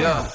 Yeah. 0.00 0.26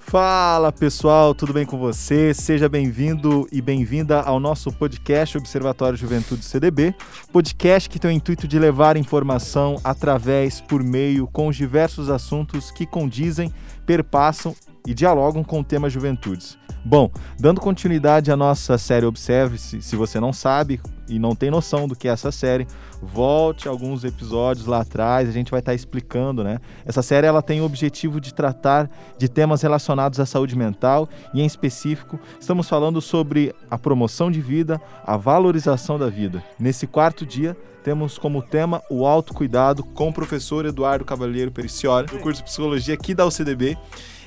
Fala 0.00 0.70
pessoal, 0.70 1.34
tudo 1.34 1.54
bem 1.54 1.64
com 1.64 1.78
você? 1.78 2.34
Seja 2.34 2.68
bem-vindo 2.68 3.48
e 3.50 3.62
bem-vinda 3.62 4.20
ao 4.20 4.38
nosso 4.38 4.70
podcast 4.70 5.38
Observatório 5.38 5.96
Juventude 5.96 6.44
CDB, 6.44 6.94
podcast 7.32 7.88
que 7.88 7.98
tem 7.98 8.10
o 8.10 8.12
intuito 8.12 8.46
de 8.46 8.58
levar 8.58 8.98
informação 8.98 9.80
através, 9.82 10.60
por 10.60 10.82
meio, 10.82 11.26
com 11.26 11.48
os 11.48 11.56
diversos 11.56 12.10
assuntos 12.10 12.70
que 12.70 12.84
condizem, 12.84 13.50
perpassam 13.86 14.54
e 14.86 14.94
dialogam 14.94 15.44
com 15.44 15.60
o 15.60 15.64
tema 15.64 15.88
juventudes. 15.88 16.58
Bom, 16.84 17.10
dando 17.38 17.60
continuidade 17.60 18.32
à 18.32 18.36
nossa 18.36 18.76
série 18.76 19.06
Observe-se, 19.06 19.80
se 19.80 19.94
você 19.94 20.18
não 20.18 20.32
sabe 20.32 20.80
e 21.08 21.16
não 21.16 21.34
tem 21.34 21.48
noção 21.48 21.86
do 21.86 21.94
que 21.94 22.08
é 22.08 22.10
essa 22.10 22.32
série, 22.32 22.66
volte 23.00 23.68
alguns 23.68 24.02
episódios 24.02 24.66
lá 24.66 24.80
atrás, 24.80 25.28
a 25.28 25.32
gente 25.32 25.50
vai 25.50 25.60
estar 25.60 25.74
explicando, 25.74 26.42
né? 26.42 26.58
Essa 26.84 27.00
série 27.00 27.26
ela 27.26 27.40
tem 27.40 27.60
o 27.60 27.64
objetivo 27.64 28.20
de 28.20 28.34
tratar 28.34 28.90
de 29.16 29.28
temas 29.28 29.62
relacionados 29.62 30.18
à 30.18 30.26
saúde 30.26 30.56
mental 30.56 31.08
e 31.32 31.40
em 31.40 31.46
específico, 31.46 32.18
estamos 32.40 32.68
falando 32.68 33.00
sobre 33.00 33.54
a 33.70 33.78
promoção 33.78 34.28
de 34.28 34.40
vida, 34.40 34.80
a 35.04 35.16
valorização 35.16 35.98
da 35.98 36.08
vida. 36.08 36.42
Nesse 36.58 36.88
quarto 36.88 37.24
dia, 37.24 37.56
temos 37.84 38.18
como 38.18 38.42
tema 38.42 38.82
o 38.88 39.06
autocuidado 39.06 39.84
com 39.84 40.08
o 40.08 40.12
professor 40.12 40.64
Eduardo 40.64 41.04
Cavalheiro 41.04 41.50
Pericioli, 41.50 42.06
do 42.06 42.18
curso 42.18 42.40
de 42.40 42.44
psicologia 42.44 42.94
aqui 42.94 43.14
da 43.14 43.26
UCDB. 43.26 43.76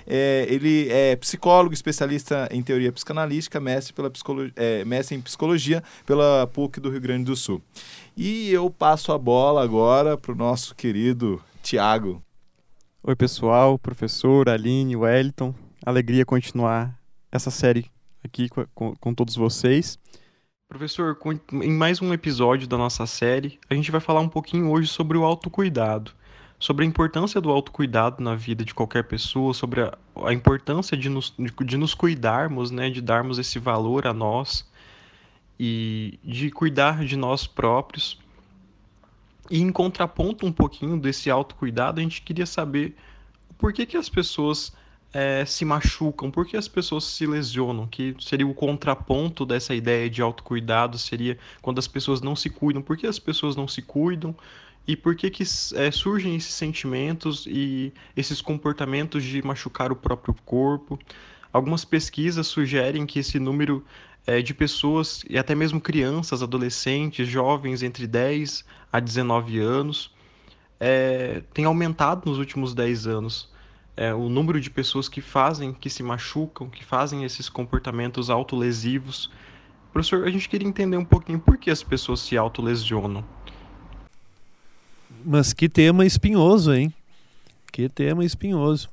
É, 0.07 0.45
ele 0.49 0.89
é 0.89 1.15
psicólogo, 1.15 1.73
especialista 1.73 2.47
em 2.51 2.61
teoria 2.61 2.91
psicanalística, 2.91 3.59
mestre, 3.59 3.93
pela 3.93 4.09
psicologia, 4.09 4.53
é, 4.55 4.85
mestre 4.85 5.15
em 5.15 5.21
psicologia 5.21 5.83
pela 6.05 6.47
PUC 6.47 6.79
do 6.79 6.89
Rio 6.89 7.01
Grande 7.01 7.25
do 7.25 7.35
Sul. 7.35 7.61
E 8.15 8.51
eu 8.51 8.69
passo 8.69 9.11
a 9.11 9.17
bola 9.17 9.63
agora 9.63 10.17
para 10.17 10.31
o 10.31 10.35
nosso 10.35 10.75
querido 10.75 11.41
Tiago. 11.63 12.21
Oi, 13.03 13.15
pessoal, 13.15 13.77
professor, 13.77 14.49
Aline, 14.49 14.95
Wellington. 14.95 15.53
Alegria 15.85 16.25
continuar 16.25 16.99
essa 17.31 17.51
série 17.51 17.85
aqui 18.23 18.49
com, 18.49 18.65
com, 18.73 18.95
com 18.95 19.13
todos 19.13 19.35
vocês. 19.35 19.99
Professor, 20.67 21.17
em 21.53 21.71
mais 21.71 22.01
um 22.01 22.11
episódio 22.11 22.67
da 22.67 22.77
nossa 22.77 23.05
série, 23.05 23.59
a 23.69 23.75
gente 23.75 23.91
vai 23.91 24.01
falar 24.01 24.19
um 24.19 24.29
pouquinho 24.29 24.71
hoje 24.71 24.87
sobre 24.87 25.17
o 25.17 25.23
autocuidado 25.23 26.11
sobre 26.59 26.85
a 26.85 26.87
importância 26.87 27.41
do 27.41 27.49
autocuidado 27.49 28.23
na 28.23 28.35
vida 28.35 28.63
de 28.63 28.73
qualquer 28.73 29.03
pessoa, 29.03 29.53
sobre 29.53 29.81
a, 29.81 29.97
a 30.25 30.33
importância 30.33 30.95
de 30.95 31.09
nos, 31.09 31.33
de, 31.37 31.51
de, 31.65 31.77
nos 31.77 31.93
cuidarmos, 31.93 32.71
né, 32.71 32.89
de 32.89 33.01
darmos 33.01 33.37
esse 33.37 33.59
valor 33.59 34.07
a 34.07 34.13
nós 34.13 34.65
e 35.59 36.19
de 36.23 36.49
cuidar 36.49 37.03
de 37.05 37.15
nós 37.15 37.45
próprios. 37.45 38.17
E 39.49 39.61
em 39.61 39.71
contraponto 39.71 40.45
um 40.45 40.51
pouquinho 40.51 40.99
desse 40.99 41.29
autocuidado, 41.29 41.99
a 41.99 42.03
gente 42.03 42.21
queria 42.21 42.45
saber 42.45 42.95
por 43.57 43.71
que, 43.71 43.85
que 43.85 43.97
as 43.97 44.09
pessoas 44.09 44.73
é, 45.13 45.45
se 45.45 45.63
machucam, 45.63 46.31
por 46.31 46.45
que 46.45 46.57
as 46.57 46.67
pessoas 46.67 47.03
se 47.05 47.25
lesionam, 47.25 47.87
que 47.87 48.15
seria 48.19 48.47
o 48.47 48.53
contraponto 48.53 49.45
dessa 49.45 49.73
ideia 49.73 50.09
de 50.09 50.21
autocuidado, 50.21 50.97
seria 50.97 51.37
quando 51.61 51.79
as 51.79 51.87
pessoas 51.87 52.21
não 52.21 52.35
se 52.35 52.49
cuidam, 52.49 52.81
por 52.81 52.97
que 52.97 53.07
as 53.07 53.19
pessoas 53.19 53.55
não 53.55 53.67
se 53.67 53.81
cuidam, 53.81 54.35
e 54.87 54.95
por 54.95 55.15
que, 55.15 55.29
que 55.29 55.43
é, 55.75 55.91
surgem 55.91 56.35
esses 56.35 56.53
sentimentos 56.53 57.45
e 57.47 57.91
esses 58.15 58.41
comportamentos 58.41 59.23
de 59.23 59.41
machucar 59.41 59.91
o 59.91 59.95
próprio 59.95 60.35
corpo. 60.45 60.99
Algumas 61.51 61.83
pesquisas 61.83 62.47
sugerem 62.47 63.05
que 63.05 63.19
esse 63.19 63.39
número 63.39 63.83
é, 64.27 64.41
de 64.41 64.53
pessoas, 64.53 65.23
e 65.29 65.37
até 65.37 65.55
mesmo 65.55 65.79
crianças, 65.79 66.43
adolescentes, 66.43 67.27
jovens 67.27 67.83
entre 67.83 68.07
10 68.07 68.65
a 68.91 68.99
19 68.99 69.59
anos, 69.59 70.13
é, 70.79 71.41
tem 71.53 71.65
aumentado 71.65 72.29
nos 72.29 72.37
últimos 72.37 72.73
10 72.73 73.07
anos. 73.07 73.49
É, 73.97 74.13
o 74.13 74.27
número 74.27 74.59
de 74.59 74.69
pessoas 74.69 75.07
que 75.07 75.21
fazem, 75.21 75.73
que 75.73 75.89
se 75.89 76.03
machucam, 76.03 76.69
que 76.69 76.83
fazem 76.83 77.23
esses 77.23 77.47
comportamentos 77.47 78.29
autolesivos. 78.29 79.31
Professor, 79.93 80.27
a 80.27 80.29
gente 80.29 80.49
queria 80.49 80.67
entender 80.67 80.97
um 80.97 81.05
pouquinho 81.05 81.39
por 81.39 81.57
que 81.57 81.71
as 81.71 81.81
pessoas 81.81 82.19
se 82.19 82.35
autolesionam. 82.35 83.23
Mas 85.25 85.53
que 85.53 85.67
tema 85.67 86.05
espinhoso, 86.05 86.71
hein? 86.71 86.93
Que 87.71 87.89
tema 87.89 88.23
espinhoso. 88.23 88.89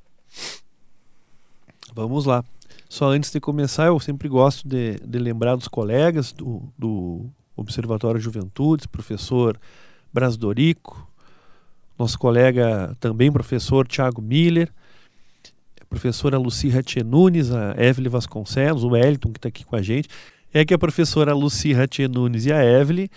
Vamos 1.94 2.24
lá. 2.24 2.42
Só 2.88 3.10
antes 3.10 3.30
de 3.30 3.38
começar, 3.38 3.86
eu 3.86 4.00
sempre 4.00 4.28
gosto 4.28 4.66
de, 4.66 4.98
de 5.04 5.18
lembrar 5.18 5.56
dos 5.56 5.68
colegas 5.68 6.32
do, 6.32 6.62
do 6.78 7.26
Observatório 7.54 8.18
Juventudes, 8.18 8.86
professor 8.86 9.60
Brasdorico, 10.10 11.06
nosso 11.98 12.18
colega 12.18 12.96
também 12.98 13.30
professor 13.30 13.86
Tiago 13.86 14.22
Miller, 14.22 14.70
a 15.80 15.84
professora 15.84 16.38
Luci 16.38 16.70
Ratienunes, 16.70 17.52
a 17.52 17.74
Evelyn 17.76 18.08
Vasconcelos, 18.08 18.84
o 18.84 18.88
Wellington 18.88 19.32
que 19.32 19.38
está 19.38 19.48
aqui 19.48 19.64
com 19.64 19.76
a 19.76 19.82
gente. 19.82 20.08
É 20.52 20.64
que 20.64 20.72
a 20.72 20.78
professora 20.78 21.34
Luci 21.34 21.74
Ratienunes 21.74 22.46
e 22.46 22.52
a 22.52 22.64
Evelyn 22.64 23.08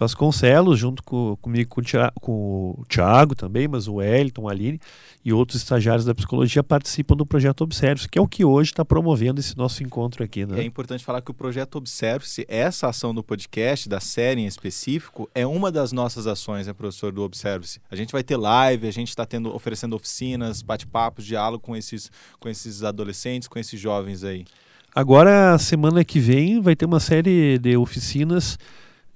Vasconcelos, 0.00 0.78
junto 0.78 1.02
com, 1.02 1.36
comigo 1.42 1.68
com 1.68 1.82
o, 1.82 1.84
Thiago, 1.84 2.12
com 2.18 2.32
o 2.78 2.84
Thiago 2.88 3.34
também, 3.34 3.68
mas 3.68 3.86
o 3.86 3.96
Wellington, 3.96 4.48
a 4.48 4.52
Aline 4.52 4.80
e 5.22 5.30
outros 5.30 5.60
estagiários 5.60 6.06
da 6.06 6.14
psicologia 6.14 6.64
participam 6.64 7.14
do 7.14 7.26
projeto 7.26 7.60
Observe, 7.60 8.08
que 8.08 8.18
é 8.18 8.22
o 8.22 8.26
que 8.26 8.42
hoje 8.42 8.70
está 8.70 8.82
promovendo 8.82 9.40
esse 9.40 9.54
nosso 9.58 9.82
encontro 9.82 10.24
aqui. 10.24 10.46
Né? 10.46 10.60
É 10.60 10.64
importante 10.64 11.04
falar 11.04 11.20
que 11.20 11.30
o 11.30 11.34
projeto 11.34 11.74
Observe-se, 11.76 12.46
essa 12.48 12.88
ação 12.88 13.14
do 13.14 13.22
podcast, 13.22 13.90
da 13.90 14.00
série 14.00 14.40
em 14.40 14.46
específico, 14.46 15.28
é 15.34 15.46
uma 15.46 15.70
das 15.70 15.92
nossas 15.92 16.26
ações, 16.26 16.66
né, 16.66 16.72
professor, 16.72 17.12
do 17.12 17.22
Observe-se. 17.22 17.78
A 17.90 17.94
gente 17.94 18.10
vai 18.10 18.22
ter 18.22 18.38
live, 18.38 18.88
a 18.88 18.92
gente 18.92 19.10
está 19.10 19.28
oferecendo 19.52 19.94
oficinas, 19.94 20.62
bate-papos, 20.62 21.26
diálogo 21.26 21.62
com 21.62 21.76
esses, 21.76 22.10
com 22.38 22.48
esses 22.48 22.82
adolescentes, 22.82 23.46
com 23.46 23.58
esses 23.58 23.78
jovens 23.78 24.24
aí. 24.24 24.46
Agora, 24.94 25.58
semana 25.58 26.02
que 26.04 26.18
vem, 26.18 26.60
vai 26.60 26.74
ter 26.74 26.86
uma 26.86 26.98
série 26.98 27.58
de 27.58 27.76
oficinas 27.76 28.58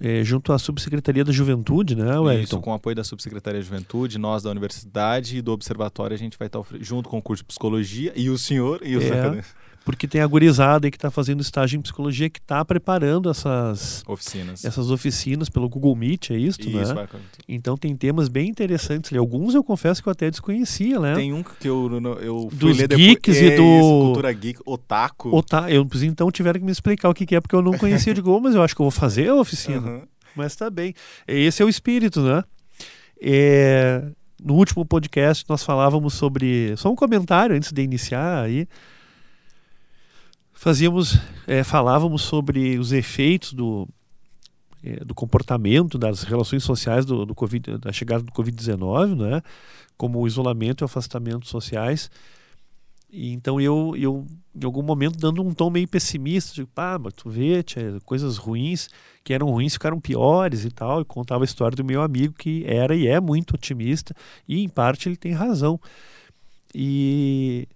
é, 0.00 0.24
junto 0.24 0.52
à 0.52 0.58
Subsecretaria 0.58 1.24
da 1.24 1.32
Juventude, 1.32 1.94
né, 1.94 2.18
Wellington? 2.18 2.42
Isso, 2.42 2.60
com 2.60 2.70
o 2.70 2.74
apoio 2.74 2.96
da 2.96 3.04
Subsecretaria 3.04 3.60
da 3.60 3.64
Juventude, 3.64 4.18
nós 4.18 4.42
da 4.42 4.50
Universidade 4.50 5.38
e 5.38 5.42
do 5.42 5.52
Observatório, 5.52 6.14
a 6.14 6.18
gente 6.18 6.38
vai 6.38 6.46
estar 6.46 6.60
junto 6.80 7.08
com 7.08 7.18
o 7.18 7.22
curso 7.22 7.42
de 7.42 7.46
Psicologia 7.46 8.12
e 8.16 8.28
o 8.28 8.36
senhor 8.36 8.80
e 8.82 8.96
o 8.96 9.02
é, 9.02 9.42
porque 9.84 10.08
tem 10.08 10.22
a 10.22 10.26
gurizada 10.26 10.86
aí 10.86 10.90
que 10.90 10.96
está 10.96 11.10
fazendo 11.10 11.42
estágio 11.42 11.78
em 11.78 11.82
psicologia 11.82 12.30
que 12.30 12.38
está 12.38 12.64
preparando 12.64 13.28
essas 13.28 14.02
oficinas. 14.06 14.64
essas 14.64 14.90
oficinas 14.90 15.50
pelo 15.50 15.68
Google 15.68 15.94
Meet, 15.94 16.30
é 16.30 16.36
isso, 16.36 16.58
né? 16.70 16.82
isso 16.82 16.94
né? 16.94 17.06
Então 17.46 17.76
tem 17.76 17.94
temas 17.94 18.28
bem 18.28 18.48
interessantes 18.48 19.12
ali. 19.12 19.18
Alguns 19.18 19.54
eu 19.54 19.62
confesso 19.62 20.02
que 20.02 20.08
eu 20.08 20.12
até 20.12 20.30
desconhecia, 20.30 20.98
né? 20.98 21.14
Tem 21.14 21.32
um 21.32 21.42
que 21.42 21.68
eu, 21.68 21.90
eu 22.22 22.48
fui 22.48 22.58
Dos 22.58 22.78
ler 22.78 22.88
geeks 22.88 23.36
depois... 23.36 23.52
e 23.52 23.56
do... 23.56 24.00
cultura 24.04 24.32
geek, 24.32 24.60
otaku. 24.64 25.36
Ota... 25.36 25.70
Eu, 25.70 25.86
então 26.02 26.30
tiveram 26.30 26.60
que 26.60 26.66
me 26.66 26.72
explicar 26.72 27.10
o 27.10 27.14
que, 27.14 27.34
é, 27.34 27.40
porque 27.40 27.54
eu 27.54 27.62
não 27.62 27.76
conhecia 27.76 28.14
de 28.14 28.22
Google, 28.22 28.40
mas 28.40 28.54
eu 28.54 28.62
acho 28.62 28.74
que 28.74 28.80
eu 28.80 28.84
vou 28.84 28.90
fazer 28.90 29.28
a 29.28 29.34
oficina. 29.34 29.86
Uhum. 29.86 30.02
Mas 30.34 30.56
tá 30.56 30.70
bem. 30.70 30.94
Esse 31.28 31.62
é 31.62 31.64
o 31.64 31.68
espírito, 31.68 32.22
né? 32.22 32.42
É... 33.20 34.02
No 34.42 34.54
último 34.54 34.84
podcast 34.84 35.44
nós 35.48 35.62
falávamos 35.62 36.14
sobre... 36.14 36.74
Só 36.76 36.90
um 36.90 36.96
comentário 36.96 37.54
antes 37.54 37.70
de 37.70 37.82
iniciar 37.82 38.42
aí 38.42 38.66
fazíamos, 40.54 41.18
é, 41.46 41.62
falávamos 41.62 42.22
sobre 42.22 42.78
os 42.78 42.92
efeitos 42.92 43.52
do, 43.52 43.86
é, 44.82 45.04
do 45.04 45.14
comportamento 45.14 45.98
das 45.98 46.22
relações 46.22 46.62
sociais 46.62 47.04
do, 47.04 47.26
do 47.26 47.34
COVID, 47.34 47.78
da 47.78 47.92
chegada 47.92 48.22
do 48.22 48.32
Covid-19, 48.32 49.16
né? 49.16 49.42
como 49.96 50.20
o 50.20 50.26
isolamento 50.26 50.82
e 50.82 50.84
o 50.84 50.86
afastamento 50.86 51.46
sociais. 51.46 52.10
E 53.10 53.32
então 53.32 53.60
eu, 53.60 53.94
eu, 53.96 54.26
em 54.54 54.64
algum 54.64 54.82
momento, 54.82 55.16
dando 55.18 55.40
um 55.40 55.54
tom 55.54 55.70
meio 55.70 55.86
pessimista, 55.86 56.52
tipo, 56.52 56.68
ah, 56.76 56.98
mas 56.98 57.14
tu 57.14 57.30
vê, 57.30 57.62
tia, 57.62 57.98
coisas 58.04 58.36
ruins, 58.36 58.88
que 59.22 59.32
eram 59.32 59.50
ruins, 59.50 59.74
ficaram 59.74 60.00
piores 60.00 60.64
e 60.64 60.70
tal, 60.70 61.00
e 61.00 61.04
contava 61.04 61.44
a 61.44 61.46
história 61.46 61.76
do 61.76 61.84
meu 61.84 62.02
amigo 62.02 62.34
que 62.34 62.64
era 62.66 62.96
e 62.96 63.06
é 63.06 63.20
muito 63.20 63.54
otimista, 63.54 64.14
e 64.48 64.64
em 64.64 64.68
parte 64.68 65.08
ele 65.08 65.16
tem 65.16 65.32
razão. 65.32 65.80
E 66.74 67.68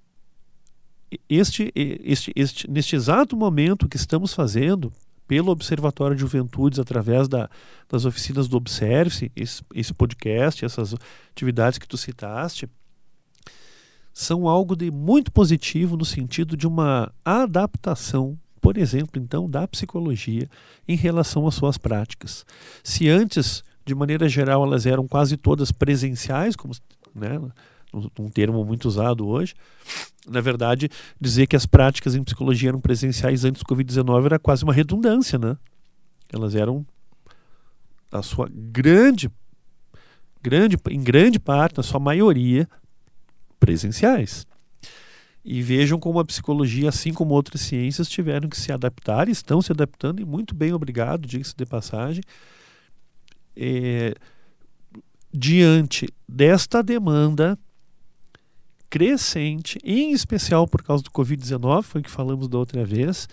este, 1.28 1.72
este, 1.74 2.32
este, 2.34 2.70
neste 2.70 2.96
exato 2.96 3.36
momento 3.36 3.88
que 3.88 3.96
estamos 3.96 4.34
fazendo, 4.34 4.92
pelo 5.26 5.52
Observatório 5.52 6.16
de 6.16 6.22
Juventudes, 6.22 6.78
através 6.78 7.28
da, 7.28 7.50
das 7.88 8.06
oficinas 8.06 8.48
do 8.48 8.56
Observe, 8.56 9.30
esse, 9.36 9.62
esse 9.74 9.92
podcast, 9.92 10.64
essas 10.64 10.94
atividades 11.30 11.78
que 11.78 11.86
tu 11.86 11.98
citaste, 11.98 12.68
são 14.12 14.48
algo 14.48 14.74
de 14.74 14.90
muito 14.90 15.30
positivo 15.30 15.96
no 15.96 16.04
sentido 16.04 16.56
de 16.56 16.66
uma 16.66 17.12
adaptação, 17.24 18.38
por 18.60 18.76
exemplo, 18.76 19.22
então, 19.22 19.48
da 19.48 19.68
psicologia 19.68 20.48
em 20.88 20.96
relação 20.96 21.46
às 21.46 21.54
suas 21.54 21.78
práticas. 21.78 22.44
Se 22.82 23.08
antes, 23.08 23.62
de 23.84 23.94
maneira 23.94 24.28
geral, 24.28 24.64
elas 24.64 24.86
eram 24.86 25.06
quase 25.06 25.36
todas 25.36 25.70
presenciais, 25.70 26.56
como 26.56 26.74
né, 27.14 27.38
um 27.92 28.28
termo 28.28 28.64
muito 28.64 28.86
usado 28.86 29.26
hoje. 29.26 29.54
Na 30.26 30.40
verdade, 30.40 30.88
dizer 31.20 31.46
que 31.46 31.56
as 31.56 31.66
práticas 31.66 32.14
em 32.14 32.22
psicologia 32.22 32.68
eram 32.68 32.80
presenciais 32.80 33.44
antes 33.44 33.62
do 33.62 33.66
Covid-19 33.66 34.26
era 34.26 34.38
quase 34.38 34.64
uma 34.64 34.72
redundância, 34.72 35.38
né? 35.38 35.56
Elas 36.32 36.54
eram, 36.54 36.86
a 38.12 38.22
sua 38.22 38.48
grande 38.52 39.30
grande, 40.42 40.76
em 40.90 41.02
grande 41.02 41.38
parte, 41.38 41.76
na 41.76 41.82
sua 41.82 42.00
maioria, 42.00 42.68
presenciais. 43.58 44.46
E 45.44 45.62
vejam 45.62 45.98
como 45.98 46.18
a 46.18 46.24
psicologia, 46.24 46.88
assim 46.88 47.12
como 47.12 47.34
outras 47.34 47.62
ciências, 47.62 48.08
tiveram 48.08 48.48
que 48.48 48.58
se 48.58 48.72
adaptar, 48.72 49.28
estão 49.28 49.62
se 49.62 49.72
adaptando, 49.72 50.20
e 50.20 50.24
muito 50.24 50.54
bem, 50.54 50.72
obrigado, 50.72 51.26
diga-se 51.26 51.54
de 51.56 51.64
passagem, 51.64 52.22
é, 53.56 54.14
diante 55.32 56.08
desta 56.28 56.82
demanda 56.82 57.58
crescente, 58.90 59.78
em 59.84 60.12
especial 60.12 60.66
por 60.66 60.82
causa 60.82 61.02
do 61.02 61.10
Covid-19, 61.10 61.82
foi 61.82 62.00
o 62.00 62.04
que 62.04 62.10
falamos 62.10 62.48
da 62.48 62.58
outra 62.58 62.84
vez, 62.84 63.28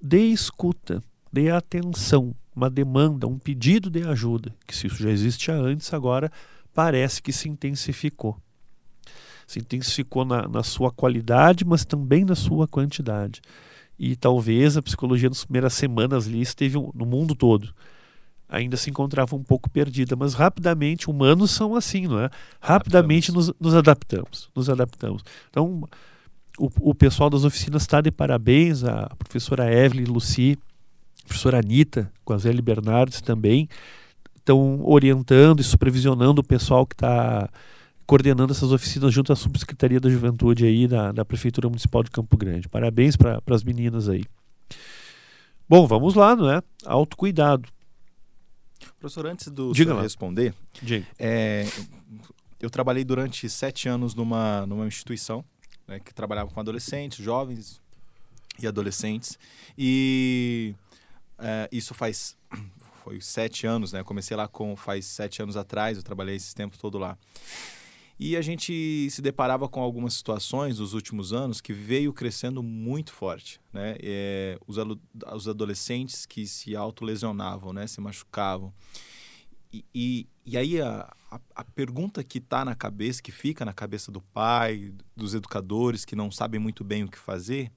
de 0.00 0.18
escuta, 0.18 1.02
de 1.32 1.50
atenção, 1.50 2.34
uma 2.54 2.68
demanda, 2.68 3.26
um 3.26 3.38
pedido 3.38 3.88
de 3.88 4.02
ajuda, 4.02 4.54
que 4.66 4.76
se 4.76 4.86
isso 4.86 5.02
já 5.02 5.10
existia 5.10 5.54
antes, 5.54 5.92
agora 5.94 6.30
parece 6.74 7.22
que 7.22 7.32
se 7.32 7.48
intensificou. 7.48 8.36
Se 9.46 9.58
intensificou 9.58 10.24
na, 10.24 10.46
na 10.48 10.62
sua 10.62 10.90
qualidade, 10.90 11.64
mas 11.64 11.84
também 11.84 12.24
na 12.24 12.34
sua 12.34 12.66
quantidade. 12.66 13.40
E 13.98 14.16
talvez 14.16 14.76
a 14.76 14.82
psicologia 14.82 15.28
nas 15.28 15.44
primeiras 15.44 15.74
semanas 15.74 16.26
ali 16.26 16.40
esteve 16.40 16.76
no 16.94 17.06
mundo 17.06 17.34
todo 17.34 17.74
ainda 18.52 18.76
se 18.76 18.90
encontrava 18.90 19.34
um 19.34 19.42
pouco 19.42 19.70
perdida, 19.70 20.14
mas 20.14 20.34
rapidamente, 20.34 21.08
humanos 21.08 21.50
são 21.50 21.74
assim, 21.74 22.06
não 22.06 22.20
é? 22.20 22.28
Rapidamente 22.60 23.32
nos, 23.32 23.50
nos, 23.58 23.74
adaptamos, 23.74 24.50
nos 24.54 24.68
adaptamos. 24.68 25.22
Então, 25.48 25.88
o, 26.58 26.68
o 26.90 26.94
pessoal 26.94 27.30
das 27.30 27.44
oficinas 27.44 27.82
está 27.82 28.02
de 28.02 28.10
parabéns, 28.10 28.84
a 28.84 29.10
professora 29.18 29.72
Evelyn 29.72 30.04
Luci, 30.04 30.58
a 31.24 31.28
professora 31.28 31.60
Anitta, 31.60 32.12
com 32.26 32.34
a 32.34 32.38
Zélia 32.38 32.60
Bernardes 32.60 33.22
também, 33.22 33.70
estão 34.36 34.82
orientando 34.84 35.60
e 35.60 35.64
supervisionando 35.64 36.42
o 36.42 36.44
pessoal 36.44 36.86
que 36.86 36.94
está 36.94 37.48
coordenando 38.04 38.52
essas 38.52 38.70
oficinas 38.70 39.14
junto 39.14 39.32
à 39.32 39.36
Subsecretaria 39.36 39.98
da 39.98 40.10
Juventude 40.10 40.66
aí 40.66 40.86
da, 40.86 41.10
da 41.10 41.24
Prefeitura 41.24 41.68
Municipal 41.68 42.02
de 42.02 42.10
Campo 42.10 42.36
Grande. 42.36 42.68
Parabéns 42.68 43.16
para 43.16 43.40
as 43.46 43.64
meninas 43.64 44.10
aí. 44.10 44.24
Bom, 45.66 45.86
vamos 45.86 46.14
lá, 46.14 46.36
não 46.36 46.50
é? 46.50 46.60
Autocuidado. 46.84 47.66
Professor, 49.02 49.26
antes 49.26 49.48
do 49.48 49.72
Diga 49.72 50.00
responder, 50.00 50.54
Diga. 50.80 51.04
É, 51.18 51.66
eu 52.60 52.70
trabalhei 52.70 53.02
durante 53.02 53.50
sete 53.50 53.88
anos 53.88 54.14
numa, 54.14 54.64
numa 54.64 54.86
instituição 54.86 55.44
né, 55.88 55.98
que 55.98 56.14
trabalhava 56.14 56.48
com 56.52 56.60
adolescentes, 56.60 57.18
jovens 57.18 57.80
e 58.60 58.66
adolescentes. 58.66 59.36
E 59.76 60.72
é, 61.36 61.68
isso 61.72 61.94
faz 61.94 62.36
foi 63.02 63.20
sete 63.20 63.66
anos, 63.66 63.92
né? 63.92 63.98
Eu 63.98 64.04
comecei 64.04 64.36
lá 64.36 64.46
com 64.46 64.76
faz 64.76 65.04
sete 65.06 65.42
anos 65.42 65.56
atrás, 65.56 65.96
eu 65.96 66.04
trabalhei 66.04 66.36
esse 66.36 66.54
tempo 66.54 66.78
todo 66.78 66.96
lá. 66.96 67.18
E 68.24 68.36
a 68.36 68.40
gente 68.40 69.10
se 69.10 69.20
deparava 69.20 69.68
com 69.68 69.80
algumas 69.80 70.14
situações 70.14 70.78
nos 70.78 70.94
últimos 70.94 71.32
anos 71.32 71.60
que 71.60 71.72
veio 71.72 72.12
crescendo 72.12 72.62
muito 72.62 73.12
forte. 73.12 73.60
Né? 73.72 73.96
É, 74.00 74.56
os, 74.64 74.76
os 75.34 75.48
adolescentes 75.48 76.24
que 76.24 76.46
se 76.46 76.76
autolesionavam, 76.76 77.72
né? 77.72 77.84
se 77.88 78.00
machucavam. 78.00 78.72
E, 79.72 79.84
e, 79.92 80.28
e 80.46 80.56
aí 80.56 80.80
a, 80.80 81.12
a, 81.32 81.40
a, 81.52 81.64
pergunta 81.64 82.22
que 82.22 82.38
está 82.38 82.64
na 82.64 82.76
cabeça, 82.76 83.20
que 83.20 83.32
fica 83.32 83.64
na 83.64 83.72
cabeça 83.72 84.12
do 84.12 84.20
pai, 84.20 84.94
dos 85.16 85.34
educadores 85.34 86.04
que 86.04 86.14
não 86.14 86.30
sabem 86.30 86.60
muito 86.60 86.84
bem 86.84 87.02
o 87.02 87.10
que 87.10 87.18
fazer, 87.18 87.72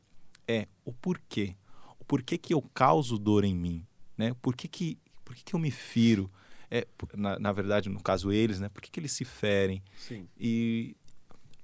é 0.48 0.68
o 0.86 0.94
porquê. 0.94 1.56
O 2.00 2.06
porquê 2.06 2.38
que 2.38 2.54
eu 2.54 2.62
causo 2.72 3.18
dor 3.18 3.44
em 3.44 3.56
mim? 3.56 3.84
Né? 4.16 4.36
Por 4.44 4.56
que, 4.56 4.68
que, 4.68 5.00
por 5.24 5.34
que, 5.34 5.44
que 5.44 5.56
eu 5.56 5.60
me 5.60 5.72
firo? 5.72 6.30
É, 6.70 6.88
na, 7.16 7.40
na, 7.40 7.52
verdade, 7.52 7.90
no 7.90 8.02
caso 8.02 8.32
eles, 8.32 8.60
né? 8.60 8.70
Por 8.70 8.82
que, 8.82 8.92
que 8.92 9.00
eles 9.00 9.12
se 9.12 9.26
ferem? 9.26 9.84
Sim. 9.98 10.28
E 10.38 10.96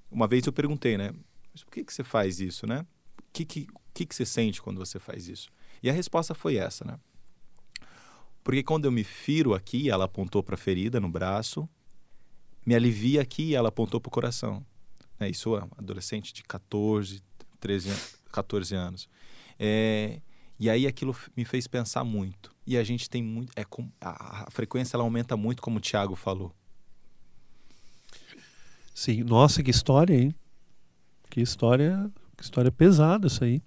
uma 0.10 0.28
vez 0.28 0.46
eu 0.46 0.54
perguntei, 0.54 0.98
né? 0.98 1.12
Mas 1.54 1.64
por 1.64 1.72
que, 1.72 1.84
que 1.84 1.94
você 1.94 2.04
faz 2.04 2.40
isso, 2.40 2.66
né? 2.68 2.86
O 3.20 3.24
que, 3.34 3.46
que, 3.46 3.68
que, 3.94 4.06
que 4.06 4.16
você 4.16 4.26
sente 4.26 4.62
quando 4.62 4.78
você 4.78 5.00
faz 5.00 5.28
isso? 5.28 5.50
E 5.82 5.90
a 5.90 5.94
resposta 5.94 6.34
foi 6.34 6.56
essa, 6.58 6.86
né? 6.86 7.00
Porque 8.44 8.64
quando 8.64 8.86
eu 8.86 8.92
me 8.92 9.04
firo 9.04 9.54
aqui, 9.54 9.90
ela 9.90 10.06
apontou 10.06 10.42
para 10.42 10.56
a 10.56 10.58
ferida 10.58 11.00
no 11.00 11.10
braço, 11.10 11.70
me 12.66 12.76
alivia 12.76 13.22
aqui 13.22 13.50
e 13.50 13.56
ela 13.56 13.70
apontou 13.70 14.00
para 14.00 14.10
o 14.10 14.12
coração. 14.12 14.66
É, 15.20 15.30
isso 15.30 15.56
é 15.56 15.64
um 15.64 15.70
adolescente 15.78 16.34
de 16.34 16.44
14, 16.44 17.22
13, 17.60 17.92
14 18.32 18.76
anos. 18.76 19.10
É, 19.60 20.20
e 20.62 20.70
aí 20.70 20.86
aquilo 20.86 21.16
me 21.36 21.44
fez 21.44 21.66
pensar 21.66 22.04
muito. 22.04 22.56
E 22.68 22.78
a 22.78 22.84
gente 22.84 23.10
tem 23.10 23.24
muito. 23.24 23.52
É, 23.56 23.66
a, 24.00 24.44
a 24.44 24.52
frequência 24.52 24.96
ela 24.96 25.04
aumenta 25.04 25.36
muito, 25.36 25.60
como 25.60 25.80
o 25.80 25.82
Tiago 25.82 26.16
falou. 26.16 26.54
Sim, 28.94 29.24
nossa, 29.24 29.64
que 29.64 29.72
história, 29.72 30.14
hein? 30.14 30.36
Que 31.32 31.42
história, 31.42 32.08
que 32.38 32.44
história 32.44 32.72
pesada 32.72 33.26
isso 33.26 33.44
aí. 33.44 33.60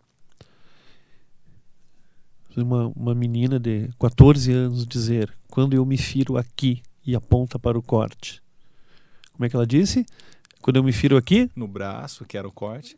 Uma, 2.56 2.86
uma 2.94 3.12
menina 3.12 3.58
de 3.58 3.90
14 3.98 4.52
anos 4.52 4.86
dizer: 4.86 5.36
Quando 5.48 5.74
eu 5.74 5.84
me 5.84 5.98
firo 5.98 6.36
aqui 6.36 6.80
e 7.04 7.16
aponta 7.16 7.58
para 7.58 7.76
o 7.76 7.82
corte. 7.82 8.40
Como 9.32 9.44
é 9.44 9.48
que 9.48 9.56
ela 9.56 9.66
disse? 9.66 10.06
Quando 10.62 10.76
eu 10.76 10.84
me 10.84 10.92
firo 10.92 11.16
aqui? 11.16 11.50
No 11.56 11.66
braço, 11.66 12.24
que 12.24 12.38
era 12.38 12.46
o 12.46 12.52
corte. 12.52 12.96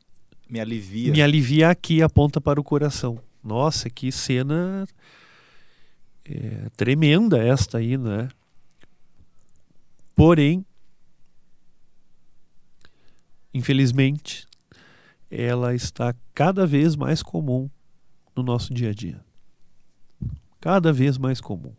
Me 0.50 0.60
alivia. 0.60 1.10
Me 1.10 1.22
alivia 1.22 1.70
aqui 1.70 1.94
e 1.94 2.02
aponta 2.02 2.42
para 2.42 2.60
o 2.60 2.62
coração. 2.62 3.18
Nossa, 3.46 3.88
que 3.88 4.10
cena 4.10 4.88
é, 6.24 6.68
tremenda 6.76 7.38
esta 7.38 7.78
aí, 7.78 7.96
né? 7.96 8.28
Porém, 10.16 10.66
infelizmente, 13.54 14.48
ela 15.30 15.76
está 15.76 16.12
cada 16.34 16.66
vez 16.66 16.96
mais 16.96 17.22
comum 17.22 17.70
no 18.34 18.42
nosso 18.42 18.74
dia 18.74 18.90
a 18.90 18.92
dia. 18.92 19.24
Cada 20.60 20.92
vez 20.92 21.16
mais 21.16 21.40
comum. 21.40 21.72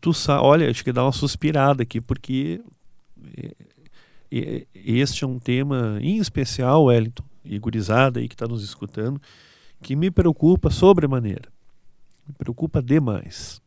Tu 0.00 0.14
sabe, 0.14 0.44
olha, 0.44 0.70
acho 0.70 0.84
que 0.84 0.92
dá 0.92 1.02
uma 1.02 1.10
suspirada 1.10 1.82
aqui, 1.82 2.00
porque 2.00 2.62
é, 3.36 3.56
é, 4.30 4.66
este 4.72 5.24
é 5.24 5.26
um 5.26 5.40
tema 5.40 5.98
em 6.00 6.18
especial, 6.18 6.84
Wellington, 6.84 7.33
e 7.44 7.58
gurizada 7.58 8.20
aí 8.20 8.28
que 8.28 8.34
está 8.34 8.46
nos 8.46 8.62
escutando, 8.62 9.20
que 9.82 9.94
me 9.94 10.10
preocupa 10.10 10.70
sobremaneira. 10.70 11.52
Me 12.26 12.34
preocupa 12.34 12.82
demais. 12.82 13.60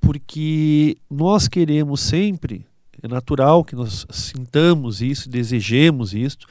Porque 0.00 0.98
nós 1.10 1.48
queremos 1.48 2.00
sempre, 2.00 2.66
é 3.02 3.08
natural 3.08 3.64
que 3.64 3.74
nós 3.74 4.06
sintamos 4.10 5.00
isso, 5.00 5.30
desejemos 5.30 6.12
isto, 6.12 6.46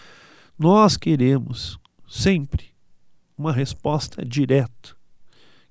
nós 0.58 0.98
queremos 0.98 1.80
sempre 2.08 2.72
uma 3.38 3.52
resposta 3.52 4.26
direta 4.26 4.96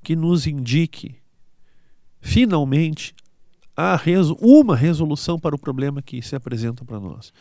que 0.02 0.14
nos 0.14 0.46
indique 0.46 1.16
finalmente 2.20 3.14
a 3.76 3.98
uma 4.40 4.76
resolução 4.76 5.38
para 5.38 5.54
o 5.54 5.58
problema 5.58 6.02
que 6.02 6.20
se 6.22 6.36
apresenta 6.36 6.84
para 6.84 7.00
nós. 7.00 7.32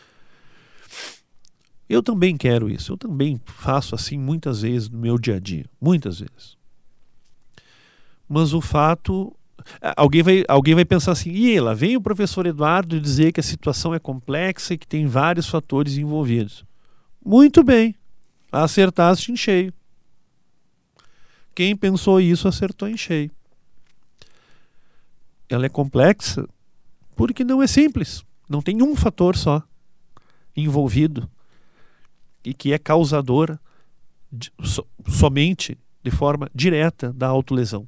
Eu 1.92 2.02
também 2.02 2.38
quero 2.38 2.70
isso, 2.70 2.94
eu 2.94 2.98
também 2.98 3.42
faço 3.44 3.94
assim 3.94 4.18
muitas 4.18 4.62
vezes 4.62 4.88
no 4.88 4.98
meu 4.98 5.18
dia 5.18 5.36
a 5.36 5.40
dia, 5.42 5.66
muitas 5.80 6.20
vezes. 6.20 6.56
Mas 8.30 8.54
o 8.54 8.62
fato. 8.62 9.36
Alguém 9.98 10.24
vai, 10.24 10.44
alguém 10.48 10.74
vai 10.74 10.86
pensar 10.86 11.12
assim, 11.12 11.30
e 11.32 11.60
vem 11.76 11.98
o 11.98 12.02
professor 12.02 12.48
Eduardo 12.48 13.00
dizer 13.00 13.34
que 13.34 13.42
a 13.42 13.44
situação 13.44 13.94
é 13.94 14.00
complexa 14.00 14.74
e 14.74 14.78
que 14.78 14.88
tem 14.88 15.06
vários 15.06 15.50
fatores 15.50 15.98
envolvidos. 15.98 16.66
Muito 17.24 17.62
bem, 17.62 17.94
acertaste 18.50 19.32
em 19.32 19.36
cheio. 19.36 19.74
Quem 21.54 21.76
pensou 21.76 22.22
isso 22.22 22.48
acertou 22.48 22.88
em 22.88 22.96
cheio. 22.96 23.30
Ela 25.50 25.66
é 25.66 25.70
complexa 25.70 26.48
porque 27.18 27.44
não 27.44 27.62
é 27.62 27.68
simples. 27.68 28.24
Não 28.50 28.62
tem 28.62 28.82
um 28.82 28.96
fator 28.96 29.36
só 29.36 29.62
envolvido 30.56 31.30
e 32.44 32.54
que 32.54 32.74
é 32.74 32.78
causadora 32.78 33.60
de, 34.32 34.52
so, 34.64 34.86
somente 35.08 35.78
de 36.04 36.12
forma 36.12 36.50
direta 36.54 37.14
da 37.14 37.28
autolesão. 37.28 37.88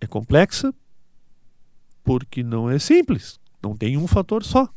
É 0.00 0.06
complexa 0.06 0.72
porque 2.04 2.42
não 2.42 2.70
é 2.70 2.78
simples, 2.78 3.38
não 3.62 3.76
tem 3.76 3.96
um 3.96 4.06
fator 4.06 4.44
só. 4.44 4.68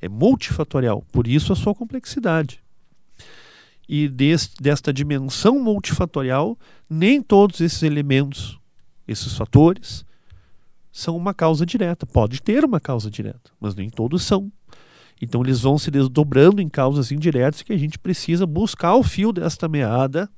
É 0.00 0.08
multifatorial, 0.08 1.02
por 1.12 1.26
isso 1.26 1.52
a 1.52 1.56
sua 1.56 1.74
complexidade. 1.74 2.62
E 3.88 4.08
deste, 4.08 4.62
desta 4.62 4.92
dimensão 4.92 5.58
multifatorial, 5.58 6.56
nem 6.88 7.20
todos 7.20 7.60
esses 7.60 7.82
elementos, 7.82 8.58
esses 9.08 9.36
fatores, 9.36 10.04
são 10.92 11.16
uma 11.16 11.32
causa 11.32 11.64
direta. 11.64 12.06
Pode 12.06 12.42
ter 12.42 12.64
uma 12.64 12.80
causa 12.80 13.10
direta, 13.10 13.50
mas 13.60 13.74
nem 13.74 13.88
todos 13.90 14.22
são. 14.22 14.50
Então 15.20 15.42
eles 15.42 15.60
vão 15.60 15.78
se 15.78 15.90
desdobrando 15.90 16.62
em 16.62 16.68
causas 16.68 17.12
indiretas 17.12 17.62
que 17.62 17.72
a 17.72 17.76
gente 17.76 17.98
precisa 17.98 18.46
buscar 18.46 18.94
o 18.94 19.02
fio 19.02 19.32
desta 19.32 19.68
meada 19.68 20.30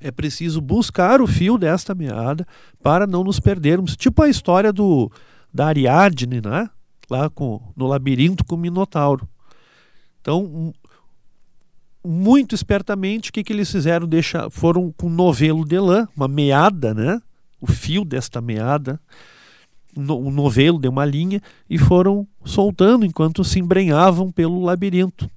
É 0.00 0.10
preciso 0.10 0.60
buscar 0.60 1.20
o 1.20 1.26
fio 1.26 1.56
desta 1.56 1.94
meada 1.94 2.46
para 2.82 3.06
não 3.06 3.24
nos 3.24 3.40
perdermos. 3.40 3.96
Tipo 3.96 4.22
a 4.22 4.28
história 4.28 4.72
do 4.72 5.10
da 5.54 5.68
Ariadne, 5.68 6.40
né? 6.40 6.68
Lá 7.08 7.30
com, 7.30 7.60
no 7.74 7.86
labirinto 7.86 8.44
com 8.44 8.56
o 8.56 8.58
Minotauro. 8.58 9.26
Então, 10.20 10.74
muito 12.04 12.54
espertamente, 12.54 13.30
o 13.30 13.32
que, 13.32 13.42
que 13.42 13.52
eles 13.52 13.70
fizeram? 13.70 14.06
Deixa, 14.06 14.50
foram 14.50 14.92
com 14.92 15.06
um 15.06 15.10
novelo 15.10 15.64
de 15.64 15.78
lã, 15.78 16.06
uma 16.16 16.28
meada, 16.28 16.92
né? 16.92 17.20
O 17.60 17.66
fio 17.66 18.04
desta 18.04 18.40
meada, 18.40 19.00
um 19.96 20.30
novelo 20.30 20.78
de 20.78 20.88
uma 20.88 21.04
linha, 21.04 21.40
e 21.68 21.78
foram 21.78 22.26
soltando 22.44 23.04
enquanto 23.04 23.42
se 23.44 23.58
embrenhavam 23.58 24.30
pelo 24.30 24.62
labirinto. 24.62 25.30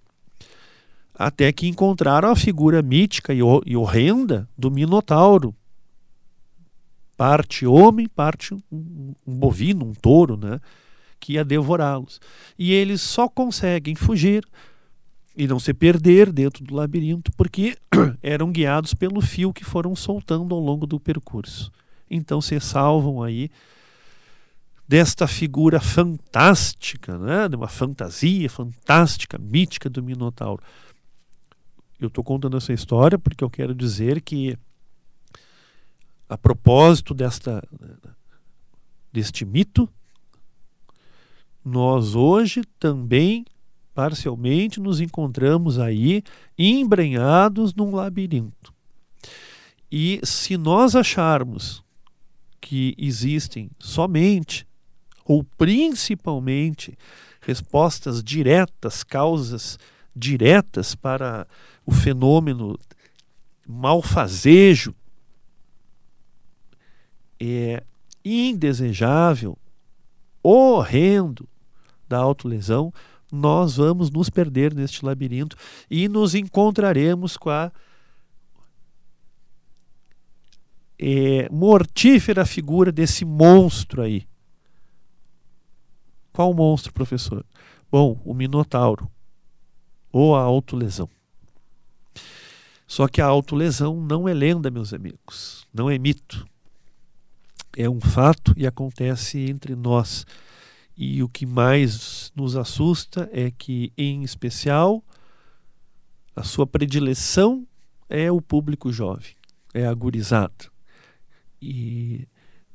Até 1.14 1.52
que 1.52 1.68
encontraram 1.68 2.30
a 2.30 2.36
figura 2.36 2.82
mítica 2.82 3.34
e, 3.34 3.40
e 3.66 3.76
horrenda 3.76 4.48
do 4.58 4.72
Minotauro. 4.72 5.54
Parte 7.18 7.66
homem, 7.66 8.08
parte 8.08 8.54
um, 8.54 9.14
um 9.28 9.38
bovino, 9.38 9.86
um 9.86 9.94
touro, 9.94 10.38
né? 10.38 10.62
Que 11.20 11.34
ia 11.34 11.44
devorá-los. 11.44 12.22
E 12.58 12.72
eles 12.72 13.02
só 13.02 13.28
conseguem 13.28 13.96
fugir 13.96 14.46
e 15.36 15.48
não 15.48 15.60
se 15.60 15.74
perder 15.74 16.32
dentro 16.32 16.64
do 16.64 16.76
labirinto, 16.76 17.32
porque 17.34 17.78
eram 18.22 18.52
guiados 18.52 18.94
pelo 18.94 19.22
fio 19.22 19.54
que 19.54 19.64
foram 19.64 19.96
soltando 19.96 20.54
ao 20.56 20.62
longo 20.62 20.86
do 20.86 21.00
percurso. 21.00 21.72
Então 22.10 22.42
se 22.42 22.60
salvam 22.60 23.22
aí 23.22 23.50
desta 24.90 25.28
figura 25.28 25.80
fantástica, 25.80 27.16
né? 27.20 27.48
de 27.48 27.56
uma 27.56 27.68
fantasia 27.68 28.50
fantástica, 28.50 29.38
mítica 29.38 29.88
do 29.88 30.02
Minotauro. 30.02 30.64
Eu 32.00 32.08
estou 32.08 32.24
contando 32.24 32.58
essa 32.58 32.74
história 32.74 33.20
porque 33.20 33.44
eu 33.44 33.50
quero 33.52 33.76
dizer 33.76 34.20
que, 34.22 34.58
a 36.28 36.36
propósito 36.36 37.14
desta, 37.14 37.62
deste 39.14 39.46
mito, 39.46 39.88
nós 41.64 42.16
hoje 42.16 42.64
também 42.80 43.46
parcialmente 43.94 44.80
nos 44.80 45.02
encontramos 45.02 45.78
aí 45.78 46.24
embrenhados 46.58 47.76
num 47.76 47.94
labirinto. 47.94 48.74
E 49.92 50.20
se 50.24 50.58
nós 50.58 50.96
acharmos 50.96 51.84
que 52.60 52.96
existem 52.98 53.70
somente 53.80 54.68
ou 55.26 55.44
principalmente 55.44 56.98
respostas 57.42 58.24
diretas, 58.24 59.04
causas 59.04 59.78
diretas 60.16 60.96
para 60.96 61.48
o 61.86 61.92
fenômeno 61.92 62.78
malfazejo 63.68 64.96
é 67.40 67.84
indesejável, 68.26 69.58
horrendo 70.44 71.48
da 72.08 72.18
autolesão, 72.18 72.92
nós 73.32 73.78
vamos 73.78 74.10
nos 74.10 74.30
perder 74.30 74.74
neste 74.74 75.06
labirinto 75.06 75.56
e 75.90 76.10
nos 76.10 76.34
encontraremos 76.34 77.38
com 77.38 77.50
a 77.50 77.72
é, 81.00 81.48
mortífera 81.50 82.46
figura 82.46 82.92
desse 82.92 83.24
monstro 83.24 84.02
aí. 84.02 84.28
Qual 86.34 86.54
monstro, 86.54 86.92
professor? 86.92 87.46
Bom, 87.90 88.22
o 88.26 88.34
Minotauro 88.34 89.10
ou 90.12 90.36
a 90.36 90.42
autolesão. 90.42 91.10
Só 92.86 93.08
que 93.08 93.22
a 93.22 93.26
autolesão 93.26 94.02
não 94.02 94.28
é 94.28 94.34
lenda, 94.34 94.70
meus 94.70 94.94
amigos, 94.94 95.68
não 95.74 95.90
é 95.90 95.98
mito. 95.98 96.46
É 97.78 97.90
um 97.90 98.02
fato 98.02 98.54
e 98.58 98.66
acontece 98.66 99.40
entre 99.50 99.76
nós. 99.76 100.26
E 100.98 101.24
o 101.24 101.30
que 101.30 101.46
mais 101.46 102.32
nos 102.36 102.58
assusta 102.58 103.30
é 103.32 103.52
que, 103.52 103.94
em 103.98 104.24
especial, 104.24 105.04
a 106.36 106.44
sua 106.44 106.66
predileção 106.66 107.66
é 108.10 108.32
o 108.32 108.42
público 108.42 108.92
jovem, 108.92 109.36
é 109.74 109.86
a 109.86 109.94
gurizada. 109.94 110.79
E 111.62 112.28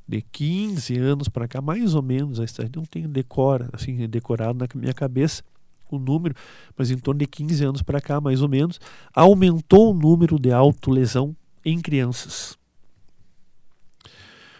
de 0.07 0.21
15 0.21 0.97
anos 0.97 1.29
para 1.29 1.47
cá, 1.47 1.61
mais 1.61 1.95
ou 1.95 2.01
menos, 2.01 2.39
não 2.75 2.83
tenho 2.83 3.07
decora, 3.07 3.69
assim, 3.73 4.07
decorado 4.07 4.59
na 4.59 4.67
minha 4.79 4.93
cabeça 4.93 5.43
o 5.91 5.99
número, 5.99 6.35
mas 6.77 6.91
em 6.91 6.97
torno 6.97 7.19
de 7.19 7.27
15 7.27 7.63
anos 7.63 7.81
para 7.81 8.01
cá, 8.01 8.19
mais 8.19 8.41
ou 8.41 8.49
menos, 8.49 8.79
aumentou 9.13 9.91
o 9.91 9.93
número 9.93 10.39
de 10.39 10.51
autolesão 10.51 11.35
em 11.63 11.79
crianças. 11.79 12.57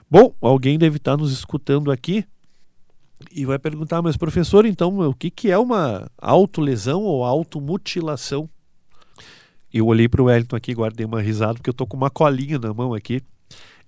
Bom, 0.10 0.34
alguém 0.40 0.78
deve 0.78 0.98
estar 0.98 1.18
nos 1.18 1.32
escutando 1.32 1.92
aqui 1.92 2.26
e 3.32 3.46
vai 3.46 3.58
perguntar, 3.58 4.02
mas 4.02 4.18
professor, 4.18 4.66
então 4.66 5.00
o 5.00 5.14
que, 5.14 5.30
que 5.30 5.50
é 5.50 5.58
uma 5.58 6.10
autolesão 6.18 7.02
ou 7.02 7.24
automutilação? 7.24 8.50
Eu 9.74 9.88
olhei 9.88 10.08
para 10.08 10.22
o 10.22 10.26
Wellington 10.26 10.56
aqui, 10.56 10.74
guardei 10.74 11.06
uma 11.06 11.22
risada, 11.22 11.56
porque 11.56 11.70
eu 11.70 11.74
estou 11.74 11.88
com 11.88 11.98
uma 11.98 12.10
colinha 12.10 12.58
na 12.60 12.74
mão 12.74 12.94
aqui. 12.94 13.22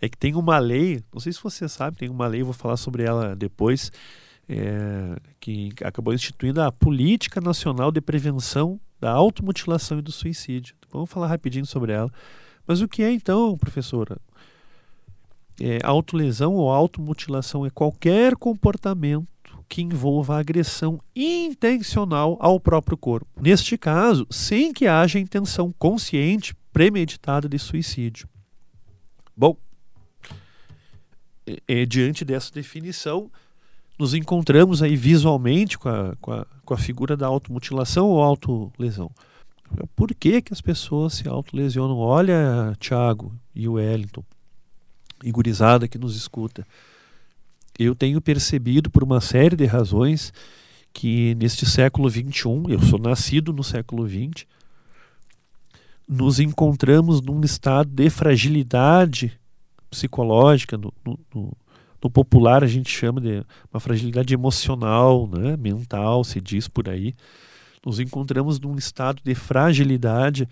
É 0.02 0.08
que 0.08 0.18
tem 0.18 0.36
uma 0.36 0.60
lei, 0.60 1.02
não 1.14 1.20
sei 1.20 1.34
se 1.34 1.42
você 1.42 1.68
sabe, 1.68 1.98
tem 1.98 2.10
uma 2.10 2.28
lei, 2.28 2.44
vou 2.44 2.54
falar 2.54 2.78
sobre 2.78 3.04
ela 3.04 3.36
depois, 3.36 3.92
é, 4.48 5.18
que 5.40 5.72
acabou 5.84 6.14
instituindo 6.14 6.62
a 6.62 6.72
Política 6.72 7.42
Nacional 7.42 7.92
de 7.92 8.00
Prevenção 8.00 8.80
da 9.00 9.12
Automutilação 9.12 10.00
e 10.00 10.02
do 10.02 10.12
Suicídio. 10.12 10.76
Vamos 10.92 11.10
falar 11.10 11.28
rapidinho 11.28 11.66
sobre 11.66 11.92
ela. 11.92 12.12
Mas 12.66 12.82
o 12.82 12.88
que 12.88 13.02
é 13.02 13.12
então, 13.12 13.58
professora? 13.58 14.18
é, 15.60 15.80
autolesão 15.84 16.54
ou 16.56 16.70
automutilação 16.72 17.66
é 17.66 17.70
qualquer 17.70 18.36
comportamento 18.36 19.28
que 19.68 19.82
envolva 19.82 20.40
agressão 20.40 21.00
intencional 21.16 22.38
ao 22.40 22.60
próprio 22.60 22.98
corpo. 22.98 23.28
Neste 23.42 23.78
caso, 23.78 24.26
sem 24.30 24.72
que 24.72 24.88
haja 24.88 25.20
intenção 25.20 25.74
consciente, 25.78 26.56
premeditada 26.72 27.50
de 27.50 27.60
suicídio. 27.60 28.30
Bom, 29.36 29.58
é, 31.68 31.86
diante 31.86 32.26
dessa 32.26 32.52
definição, 32.54 33.32
nos 33.98 34.14
encontramos 34.14 34.84
aí 34.84 34.96
visualmente 34.96 35.78
com 35.78 35.90
a, 35.90 36.16
com 36.22 36.32
a, 36.32 36.46
com 36.64 36.74
a 36.74 36.78
figura 36.78 37.18
da 37.18 37.28
automutilação 37.28 38.08
ou 38.08 38.22
autolesão. 38.22 39.10
Por 39.96 40.14
que, 40.14 40.42
que 40.42 40.54
as 40.54 40.62
pessoas 40.62 41.16
se 41.16 41.28
autolesionam? 41.28 41.98
Olha, 41.98 42.76
Tiago 42.80 43.34
e 43.54 43.68
o 43.68 43.74
Wellington, 43.74 44.24
e 45.24 45.32
gurizada 45.32 45.88
que 45.88 45.98
nos 45.98 46.16
escuta. 46.16 46.66
Eu 47.78 47.96
tenho 47.96 48.22
percebido 48.22 48.90
por 48.90 49.04
uma 49.04 49.20
série 49.20 49.56
de 49.56 49.66
razões 49.66 50.32
que 50.94 51.36
neste 51.36 51.66
século 51.66 52.10
XXI, 52.10 52.50
eu 52.70 52.82
sou 52.82 52.98
nascido 52.98 53.54
no 53.54 53.64
século 53.64 54.08
XX, 54.08 54.46
nos 56.08 56.40
encontramos 56.40 57.22
num 57.22 57.42
estado 57.42 57.90
de 57.90 58.10
fragilidade 58.10 59.38
psicológica, 59.90 60.78
no, 60.78 60.94
no, 61.06 61.20
no, 62.02 62.10
popular 62.10 62.64
a 62.64 62.68
gente 62.68 62.90
chama 62.90 63.20
de 63.20 63.44
uma 63.72 63.80
fragilidade 63.80 64.34
emocional, 64.34 65.28
né, 65.28 65.58
mental, 65.58 66.24
se 66.24 66.40
diz 66.40 66.68
por 66.68 66.88
aí. 66.88 67.14
Nos 67.86 68.00
encontramos 68.00 68.60
num 68.60 68.76
estado 68.76 69.22
de 69.24 69.36
fragilidade 69.36 70.48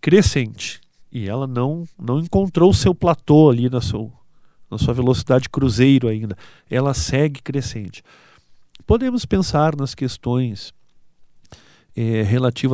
crescente 0.00 0.80
e 1.12 1.28
ela 1.28 1.46
não, 1.46 1.84
não 1.98 2.18
encontrou 2.18 2.70
o 2.70 2.74
seu 2.74 2.94
platô 2.94 3.50
ali 3.50 3.68
na, 3.68 3.80
seu, 3.80 4.12
na 4.70 4.78
sua 4.78 4.94
velocidade 4.94 5.48
cruzeiro 5.48 6.08
ainda. 6.08 6.36
Ela 6.70 6.94
segue 6.94 7.42
crescente. 7.42 8.02
Podemos 8.86 9.24
pensar 9.24 9.76
nas 9.76 9.94
questões 9.94 10.72
é, 11.94 12.24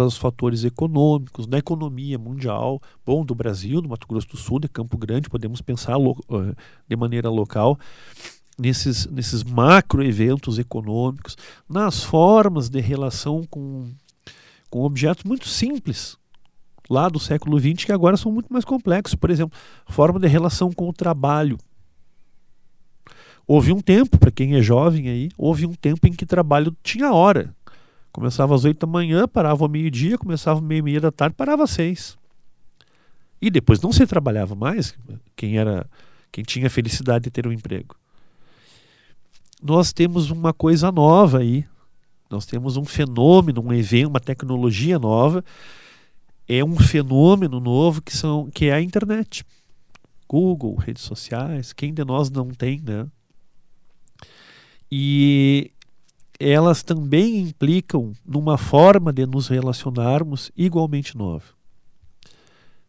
aos 0.00 0.16
fatores 0.16 0.64
econômicos, 0.64 1.46
da 1.46 1.58
economia 1.58 2.18
mundial, 2.18 2.80
bom, 3.04 3.24
do 3.24 3.34
Brasil, 3.34 3.80
do 3.80 3.88
Mato 3.88 4.06
Grosso 4.06 4.28
do 4.28 4.36
Sul, 4.36 4.60
de 4.60 4.68
Campo 4.68 4.96
Grande, 4.96 5.28
podemos 5.28 5.60
pensar 5.60 5.96
de 6.88 6.96
maneira 6.96 7.28
local 7.28 7.78
nesses, 8.58 9.06
nesses 9.06 9.44
macro 9.44 10.02
eventos 10.04 10.58
econômicos, 10.58 11.36
nas 11.68 12.02
formas 12.02 12.68
de 12.68 12.80
relação 12.80 13.44
com, 13.48 13.88
com 14.68 14.82
objetos 14.82 15.24
muito 15.24 15.46
simples, 15.48 16.16
lá 16.90 17.08
do 17.08 17.20
século 17.20 17.58
XX 17.58 17.84
que 17.84 17.92
agora 17.92 18.16
são 18.16 18.32
muito 18.32 18.52
mais 18.52 18.64
complexos. 18.64 19.14
Por 19.14 19.30
exemplo, 19.30 19.58
forma 19.86 20.18
de 20.18 20.26
relação 20.26 20.72
com 20.72 20.88
o 20.88 20.92
trabalho. 20.92 21.58
Houve 23.46 23.72
um 23.72 23.80
tempo, 23.80 24.18
para 24.18 24.30
quem 24.30 24.56
é 24.56 24.62
jovem 24.62 25.08
aí, 25.08 25.30
houve 25.38 25.64
um 25.64 25.72
tempo 25.72 26.06
em 26.06 26.12
que 26.12 26.26
trabalho 26.26 26.76
tinha 26.82 27.12
hora. 27.12 27.54
Começava 28.18 28.52
às 28.52 28.64
oito 28.64 28.84
da 28.84 28.92
manhã, 28.92 29.28
parava 29.28 29.64
ao 29.64 29.68
meio-dia, 29.68 30.18
começava 30.18 30.60
meio 30.60 30.82
meia 30.82 31.00
da 31.00 31.12
tarde, 31.12 31.36
parava 31.36 31.62
às 31.62 31.70
seis. 31.70 32.18
E 33.40 33.48
depois 33.48 33.80
não 33.80 33.92
se 33.92 34.04
trabalhava 34.08 34.56
mais, 34.56 34.92
quem 35.36 35.56
era 35.56 35.88
quem 36.32 36.42
tinha 36.42 36.66
a 36.66 36.70
felicidade 36.70 37.26
de 37.26 37.30
ter 37.30 37.46
um 37.46 37.52
emprego. 37.52 37.94
Nós 39.62 39.92
temos 39.92 40.32
uma 40.32 40.52
coisa 40.52 40.90
nova 40.90 41.38
aí. 41.38 41.64
Nós 42.28 42.44
temos 42.44 42.76
um 42.76 42.84
fenômeno, 42.84 43.62
um 43.62 43.72
evento, 43.72 44.08
uma 44.08 44.18
tecnologia 44.18 44.98
nova 44.98 45.44
é 46.48 46.64
um 46.64 46.76
fenômeno 46.76 47.60
novo 47.60 48.02
que, 48.02 48.16
são, 48.16 48.50
que 48.50 48.64
é 48.64 48.72
a 48.72 48.80
internet. 48.80 49.44
Google, 50.26 50.74
redes 50.74 51.04
sociais, 51.04 51.72
quem 51.72 51.94
de 51.94 52.04
nós 52.04 52.30
não 52.30 52.48
tem, 52.48 52.80
né? 52.80 53.06
E 54.90 55.70
elas 56.38 56.82
também 56.82 57.38
implicam 57.38 58.12
numa 58.24 58.56
forma 58.56 59.12
de 59.12 59.26
nos 59.26 59.48
relacionarmos 59.48 60.52
igualmente 60.56 61.16
nova. 61.16 61.44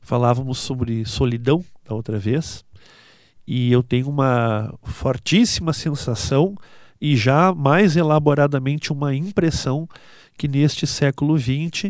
Falávamos 0.01 0.59
sobre 0.59 1.05
solidão 1.05 1.63
da 1.83 1.95
outra 1.95 2.19
vez, 2.19 2.63
e 3.45 3.71
eu 3.71 3.81
tenho 3.81 4.07
uma 4.07 4.73
fortíssima 4.83 5.73
sensação 5.73 6.55
e 7.01 7.15
já 7.15 7.53
mais 7.53 7.95
elaboradamente 7.95 8.91
uma 8.93 9.15
impressão 9.15 9.87
que 10.37 10.47
neste 10.47 10.85
século 10.85 11.37
XX, 11.37 11.89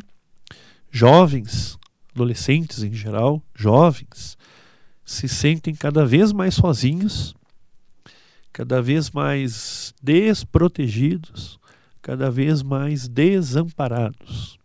jovens, 0.89 1.77
adolescentes 2.13 2.83
em 2.83 2.93
geral, 2.93 3.41
jovens, 3.53 4.37
se 5.03 5.27
sentem 5.27 5.75
cada 5.75 6.05
vez 6.05 6.31
mais 6.31 6.55
sozinhos, 6.55 7.35
cada 8.51 8.82
vez 8.82 9.12
mais 9.12 9.94
desprotegidos, 10.01 11.60
cada 12.01 12.29
vez 12.32 12.62
mais 12.62 13.08
desamparados. 13.08 14.58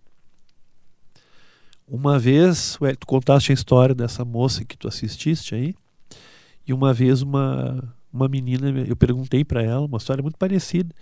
Uma 1.87 2.19
vez, 2.19 2.79
tu 2.99 3.07
contaste 3.07 3.53
a 3.53 3.55
história 3.55 3.95
dessa 3.95 4.25
moça 4.25 4.64
que 4.64 4.76
tu 4.76 4.88
assististe 4.88 5.55
aí, 5.55 5.75
e 6.67 6.73
uma 6.73 6.95
vez 6.95 7.21
uma, 7.21 7.95
uma 8.12 8.26
menina, 8.26 8.71
eu 8.87 8.97
perguntei 8.97 9.45
para 9.45 9.62
ela, 9.62 9.85
uma 9.85 9.99
história 9.99 10.23
muito 10.23 10.38
parecida, 10.38 10.95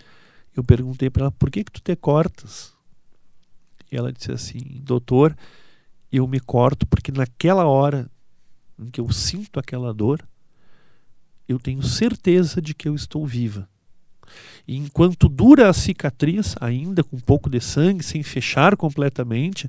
eu 0.57 0.65
perguntei 0.65 1.09
para 1.09 1.25
ela, 1.25 1.31
por 1.31 1.51
que 1.51 1.62
que 1.62 1.73
tu 1.73 1.81
te 1.81 1.95
cortas? 1.95 2.75
E 3.91 3.97
ela 3.97 4.12
disse 4.12 4.33
assim, 4.33 4.59
doutor, 4.83 5.37
eu 6.11 6.27
me 6.27 6.41
corto 6.41 6.87
porque 6.87 7.12
naquela 7.12 7.67
hora 7.67 8.11
em 8.79 8.91
que 8.91 9.01
eu 9.01 9.11
sinto 9.12 9.61
aquela 9.61 9.95
dor, 9.95 10.27
eu 11.49 11.58
tenho 11.58 11.82
certeza 11.82 12.61
de 12.61 12.75
que 12.75 12.88
eu 12.88 12.94
estou 12.94 13.26
viva. 13.26 13.68
E 14.66 14.76
enquanto 14.76 15.28
dura 15.28 15.68
a 15.68 15.72
cicatriz, 15.72 16.54
ainda 16.61 17.02
com 17.02 17.16
um 17.16 17.20
pouco 17.20 17.50
de 17.50 17.61
sangue, 17.61 18.04
sem 18.04 18.22
fechar 18.22 18.76
completamente, 18.76 19.68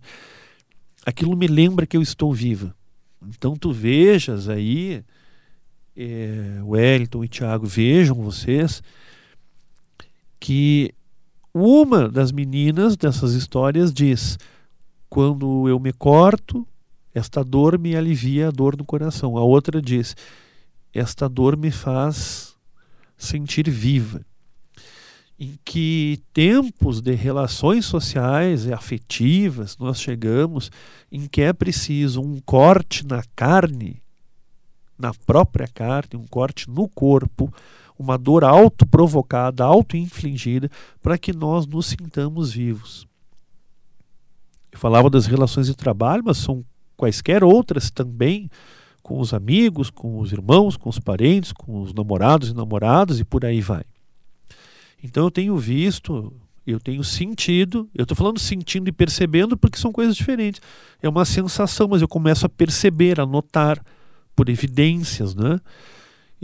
aquilo 1.05 1.35
me 1.35 1.47
lembra 1.47 1.85
que 1.85 1.97
eu 1.97 2.01
estou 2.01 2.33
viva. 2.33 2.75
Então 3.21 3.55
tu 3.55 3.71
vejas 3.71 4.49
aí, 4.49 5.03
é, 5.95 6.59
Wellington 6.63 7.23
e 7.23 7.27
Tiago, 7.27 7.65
vejam 7.65 8.15
vocês 8.15 8.81
que 10.39 10.93
uma 11.53 12.09
das 12.09 12.31
meninas 12.31 12.97
dessas 12.97 13.33
histórias 13.33 13.93
diz: 13.93 14.37
quando 15.09 15.67
eu 15.69 15.79
me 15.79 15.93
corto, 15.93 16.67
esta 17.13 17.43
dor 17.43 17.77
me 17.79 17.95
alivia 17.95 18.47
a 18.47 18.51
dor 18.51 18.75
no 18.75 18.83
coração. 18.83 19.37
A 19.37 19.43
outra 19.43 19.81
diz: 19.81 20.15
esta 20.93 21.27
dor 21.27 21.57
me 21.57 21.71
faz 21.71 22.55
sentir 23.17 23.69
viva. 23.69 24.25
Em 25.39 25.57
que 25.65 26.21
tempos 26.31 27.01
de 27.01 27.13
relações 27.13 27.85
sociais 27.85 28.65
e 28.65 28.73
afetivas 28.73 29.77
nós 29.77 29.99
chegamos 29.99 30.69
em 31.11 31.27
que 31.27 31.41
é 31.41 31.51
preciso 31.51 32.21
um 32.21 32.39
corte 32.39 33.05
na 33.05 33.23
carne, 33.35 34.01
na 34.97 35.13
própria 35.13 35.67
carne, 35.67 36.15
um 36.15 36.27
corte 36.27 36.69
no 36.69 36.87
corpo, 36.87 37.51
uma 37.97 38.17
dor 38.17 38.43
autoprovocada, 38.43 39.63
auto-infligida, 39.63 40.69
para 41.01 41.17
que 41.17 41.33
nós 41.33 41.65
nos 41.65 41.87
sintamos 41.87 42.53
vivos. 42.53 43.07
Eu 44.71 44.79
falava 44.79 45.09
das 45.09 45.25
relações 45.25 45.67
de 45.67 45.75
trabalho, 45.75 46.23
mas 46.25 46.37
são 46.37 46.63
quaisquer 46.95 47.43
outras 47.43 47.91
também, 47.91 48.49
com 49.03 49.19
os 49.19 49.33
amigos, 49.33 49.89
com 49.89 50.19
os 50.19 50.31
irmãos, 50.31 50.77
com 50.77 50.89
os 50.89 50.97
parentes, 50.97 51.51
com 51.51 51.81
os 51.81 51.93
namorados 51.93 52.49
e 52.49 52.53
namoradas 52.55 53.19
e 53.19 53.25
por 53.25 53.45
aí 53.45 53.61
vai. 53.61 53.83
Então 55.03 55.25
eu 55.25 55.31
tenho 55.31 55.57
visto, 55.57 56.33
eu 56.65 56.79
tenho 56.79 57.03
sentido, 57.03 57.89
eu 57.93 58.03
estou 58.03 58.15
falando 58.15 58.39
sentindo 58.39 58.87
e 58.87 58.91
percebendo 58.93 59.57
porque 59.57 59.77
são 59.77 59.91
coisas 59.91 60.15
diferentes. 60.15 60.61
É 61.01 61.09
uma 61.09 61.25
sensação, 61.25 61.89
mas 61.89 62.01
eu 62.01 62.07
começo 62.07 62.45
a 62.45 62.49
perceber, 62.49 63.19
a 63.19 63.25
notar 63.25 63.83
por 64.33 64.49
evidências, 64.49 65.35
né? 65.35 65.59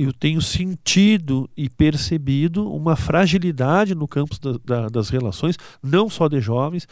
eu 0.02 0.14
tenho 0.14 0.42
sentido 0.42 1.50
e 1.58 1.70
percebido 1.70 2.72
uma 2.74 2.96
fragilidade 2.96 3.94
no 3.94 4.08
campo 4.08 4.34
da, 4.40 4.58
da, 4.64 4.88
das 4.88 5.10
relações, 5.10 5.58
não 5.84 6.10
só 6.10 6.30
de 6.30 6.40
jovens, 6.40 6.88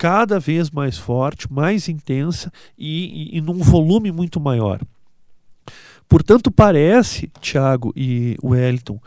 cada 0.00 0.40
vez 0.40 0.70
mais 0.70 0.96
forte, 0.96 1.52
mais 1.52 1.86
intensa 1.86 2.50
e, 2.78 3.34
e, 3.34 3.36
e 3.36 3.40
num 3.42 3.58
volume 3.58 4.10
muito 4.10 4.40
maior. 4.40 4.80
Portanto, 6.08 6.50
parece, 6.50 7.30
Tiago 7.38 7.92
e 7.94 8.34
Wellington, 8.42 8.98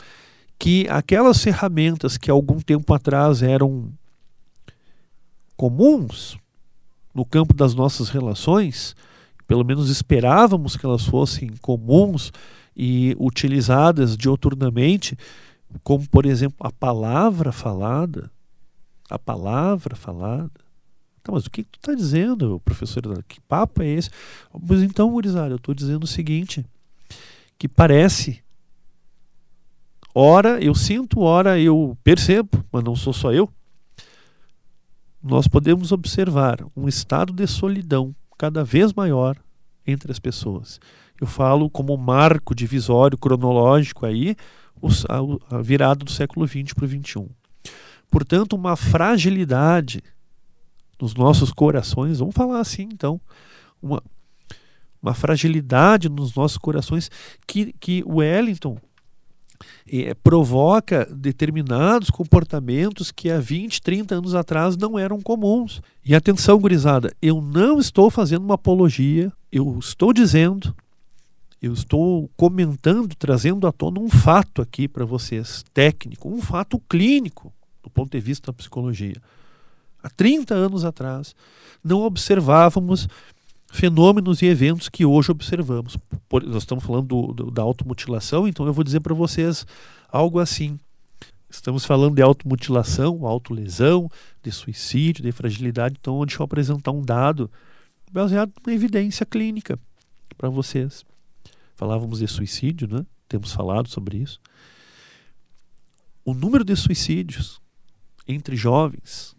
que 0.56 0.86
aquelas 0.88 1.42
ferramentas 1.42 2.16
que 2.16 2.30
algum 2.30 2.60
tempo 2.60 2.94
atrás 2.94 3.42
eram 3.42 3.92
comuns 5.56 6.38
no 7.12 7.24
campo 7.24 7.54
das 7.54 7.74
nossas 7.74 8.08
relações, 8.08 8.94
pelo 9.48 9.64
menos 9.64 9.90
esperávamos 9.90 10.76
que 10.76 10.86
elas 10.86 11.04
fossem 11.04 11.50
comuns 11.60 12.30
e 12.76 13.16
utilizadas 13.18 14.16
dioturnamente, 14.16 15.18
como 15.82 16.08
por 16.08 16.24
exemplo 16.24 16.64
a 16.64 16.70
palavra 16.70 17.50
falada, 17.50 18.30
a 19.10 19.18
palavra 19.18 19.96
falada. 19.96 20.63
Tá, 21.24 21.32
mas 21.32 21.46
o 21.46 21.50
que, 21.50 21.64
tu 21.64 21.78
está 21.78 21.94
dizendo, 21.94 22.60
professor? 22.62 23.02
Que 23.26 23.40
papo 23.40 23.82
é 23.82 23.88
esse? 23.88 24.10
Mas 24.62 24.82
então, 24.82 25.10
gurizada, 25.10 25.54
eu 25.54 25.56
estou 25.56 25.74
dizendo 25.74 26.04
o 26.04 26.06
seguinte, 26.06 26.66
que 27.58 27.66
parece, 27.66 28.44
ora 30.14 30.62
eu 30.62 30.74
sinto, 30.74 31.20
ora 31.20 31.58
eu 31.58 31.96
percebo, 32.04 32.62
mas 32.70 32.84
não 32.84 32.94
sou 32.94 33.14
só 33.14 33.32
eu, 33.32 33.50
nós 35.22 35.48
podemos 35.48 35.92
observar 35.92 36.58
um 36.76 36.86
estado 36.86 37.32
de 37.32 37.46
solidão 37.46 38.14
cada 38.36 38.62
vez 38.62 38.92
maior 38.92 39.34
entre 39.86 40.12
as 40.12 40.18
pessoas. 40.18 40.78
Eu 41.18 41.26
falo 41.26 41.70
como 41.70 41.96
marco 41.96 42.54
divisório 42.54 43.16
cronológico 43.16 44.04
aí, 44.04 44.36
a, 45.08 45.62
virada 45.62 46.04
do 46.04 46.10
século 46.10 46.46
XX 46.46 46.74
para 46.74 46.84
o 46.84 46.88
XXI. 46.88 47.26
Portanto, 48.10 48.52
uma 48.54 48.76
fragilidade 48.76 50.02
nos 51.00 51.14
nossos 51.14 51.52
corações, 51.52 52.18
vamos 52.18 52.34
falar 52.34 52.60
assim 52.60 52.88
então, 52.92 53.20
uma, 53.82 54.02
uma 55.02 55.14
fragilidade 55.14 56.08
nos 56.08 56.34
nossos 56.34 56.58
corações 56.58 57.10
que, 57.46 57.72
que 57.80 58.02
o 58.06 58.16
Wellington 58.16 58.78
é, 59.90 60.14
provoca 60.14 61.06
determinados 61.06 62.10
comportamentos 62.10 63.10
que 63.10 63.30
há 63.30 63.38
20, 63.38 63.80
30 63.80 64.14
anos 64.16 64.34
atrás 64.34 64.76
não 64.76 64.98
eram 64.98 65.20
comuns. 65.20 65.80
E 66.04 66.14
atenção, 66.14 66.58
gurizada, 66.58 67.14
eu 67.22 67.40
não 67.40 67.78
estou 67.78 68.10
fazendo 68.10 68.44
uma 68.44 68.54
apologia, 68.54 69.32
eu 69.50 69.78
estou 69.78 70.12
dizendo 70.12 70.74
eu 71.64 71.72
estou 71.72 72.30
comentando, 72.36 73.14
trazendo 73.14 73.66
à 73.66 73.72
tona 73.72 73.98
um 73.98 74.10
fato 74.10 74.60
aqui 74.60 74.86
para 74.86 75.06
vocês, 75.06 75.64
técnico, 75.72 76.28
um 76.28 76.42
fato 76.42 76.78
clínico, 76.78 77.50
do 77.82 77.88
ponto 77.88 78.10
de 78.10 78.20
vista 78.20 78.48
da 78.48 78.52
psicologia. 78.52 79.16
Há 80.04 80.10
30 80.10 80.54
anos 80.54 80.84
atrás, 80.84 81.34
não 81.82 82.02
observávamos 82.02 83.08
fenômenos 83.72 84.42
e 84.42 84.46
eventos 84.46 84.90
que 84.90 85.02
hoje 85.02 85.30
observamos. 85.30 85.96
Por, 86.28 86.42
nós 86.44 86.58
estamos 86.62 86.84
falando 86.84 87.06
do, 87.06 87.32
do, 87.32 87.50
da 87.50 87.62
automutilação, 87.62 88.46
então 88.46 88.66
eu 88.66 88.72
vou 88.74 88.84
dizer 88.84 89.00
para 89.00 89.14
vocês 89.14 89.66
algo 90.06 90.38
assim. 90.38 90.78
Estamos 91.48 91.86
falando 91.86 92.16
de 92.16 92.20
automutilação, 92.20 93.26
autolesão, 93.26 94.10
de 94.42 94.52
suicídio, 94.52 95.24
de 95.24 95.32
fragilidade. 95.32 95.96
Então, 95.98 96.22
deixa 96.26 96.42
eu 96.42 96.44
apresentar 96.44 96.90
um 96.90 97.00
dado 97.00 97.50
baseado 98.12 98.52
na 98.66 98.74
evidência 98.74 99.24
clínica 99.24 99.78
para 100.36 100.50
vocês. 100.50 101.02
Falávamos 101.76 102.18
de 102.18 102.28
suicídio, 102.28 102.88
né? 102.88 103.06
Temos 103.26 103.54
falado 103.54 103.88
sobre 103.88 104.18
isso. 104.18 104.38
O 106.26 106.34
número 106.34 106.62
de 106.62 106.76
suicídios 106.76 107.58
entre 108.28 108.54
jovens, 108.54 109.33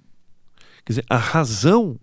quer 0.86 0.92
dizer, 0.92 1.06
a 1.10 1.18
razão, 1.18 2.00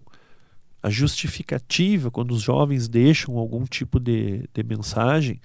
a 0.83 0.91
justificativa 0.91 2.11
quando 2.11 2.33
os 2.33 2.43
jovens 2.43 2.89
deixam 2.89 3.39
algum 3.39 3.65
tipo 3.65 4.01
de, 4.01 4.49
de 4.53 4.63
mensagem 4.63 5.41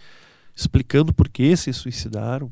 explicando 0.55 1.13
por 1.13 1.29
que 1.29 1.55
se 1.55 1.71
suicidaram, 1.71 2.51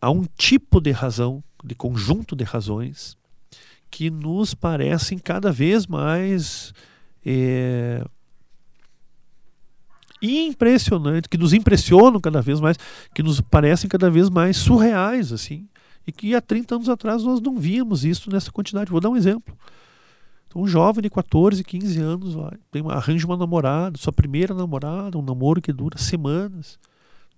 há 0.00 0.10
um 0.10 0.24
tipo 0.36 0.80
de 0.80 0.90
razão, 0.90 1.44
de 1.62 1.74
conjunto 1.74 2.34
de 2.34 2.42
razões, 2.42 3.18
que 3.90 4.10
nos 4.10 4.54
parecem 4.54 5.18
cada 5.18 5.52
vez 5.52 5.86
mais 5.86 6.72
é, 7.24 8.02
impressionantes, 10.22 11.28
que 11.28 11.36
nos 11.36 11.52
impressionam 11.52 12.18
cada 12.18 12.40
vez 12.40 12.60
mais, 12.60 12.78
que 13.14 13.22
nos 13.22 13.40
parecem 13.42 13.90
cada 13.90 14.10
vez 14.10 14.30
mais 14.30 14.56
surreais, 14.56 15.32
assim, 15.32 15.68
e 16.06 16.12
que 16.12 16.34
há 16.34 16.40
30 16.40 16.76
anos 16.76 16.88
atrás 16.88 17.22
nós 17.22 17.40
não 17.40 17.56
víamos 17.56 18.04
isso 18.04 18.30
nessa 18.30 18.50
quantidade. 18.50 18.90
Vou 18.90 19.00
dar 19.00 19.10
um 19.10 19.16
exemplo. 19.16 19.56
Então, 20.46 20.62
um 20.62 20.66
jovem 20.66 21.02
de 21.02 21.08
14, 21.08 21.64
15 21.64 22.00
anos 22.00 22.34
vai, 22.34 22.58
tem 22.70 22.82
uma, 22.82 22.94
arranja 22.94 23.26
uma 23.26 23.36
namorada, 23.36 23.96
sua 23.96 24.12
primeira 24.12 24.52
namorada, 24.52 25.16
um 25.16 25.22
namoro 25.22 25.62
que 25.62 25.72
dura 25.72 25.96
semanas. 25.96 26.78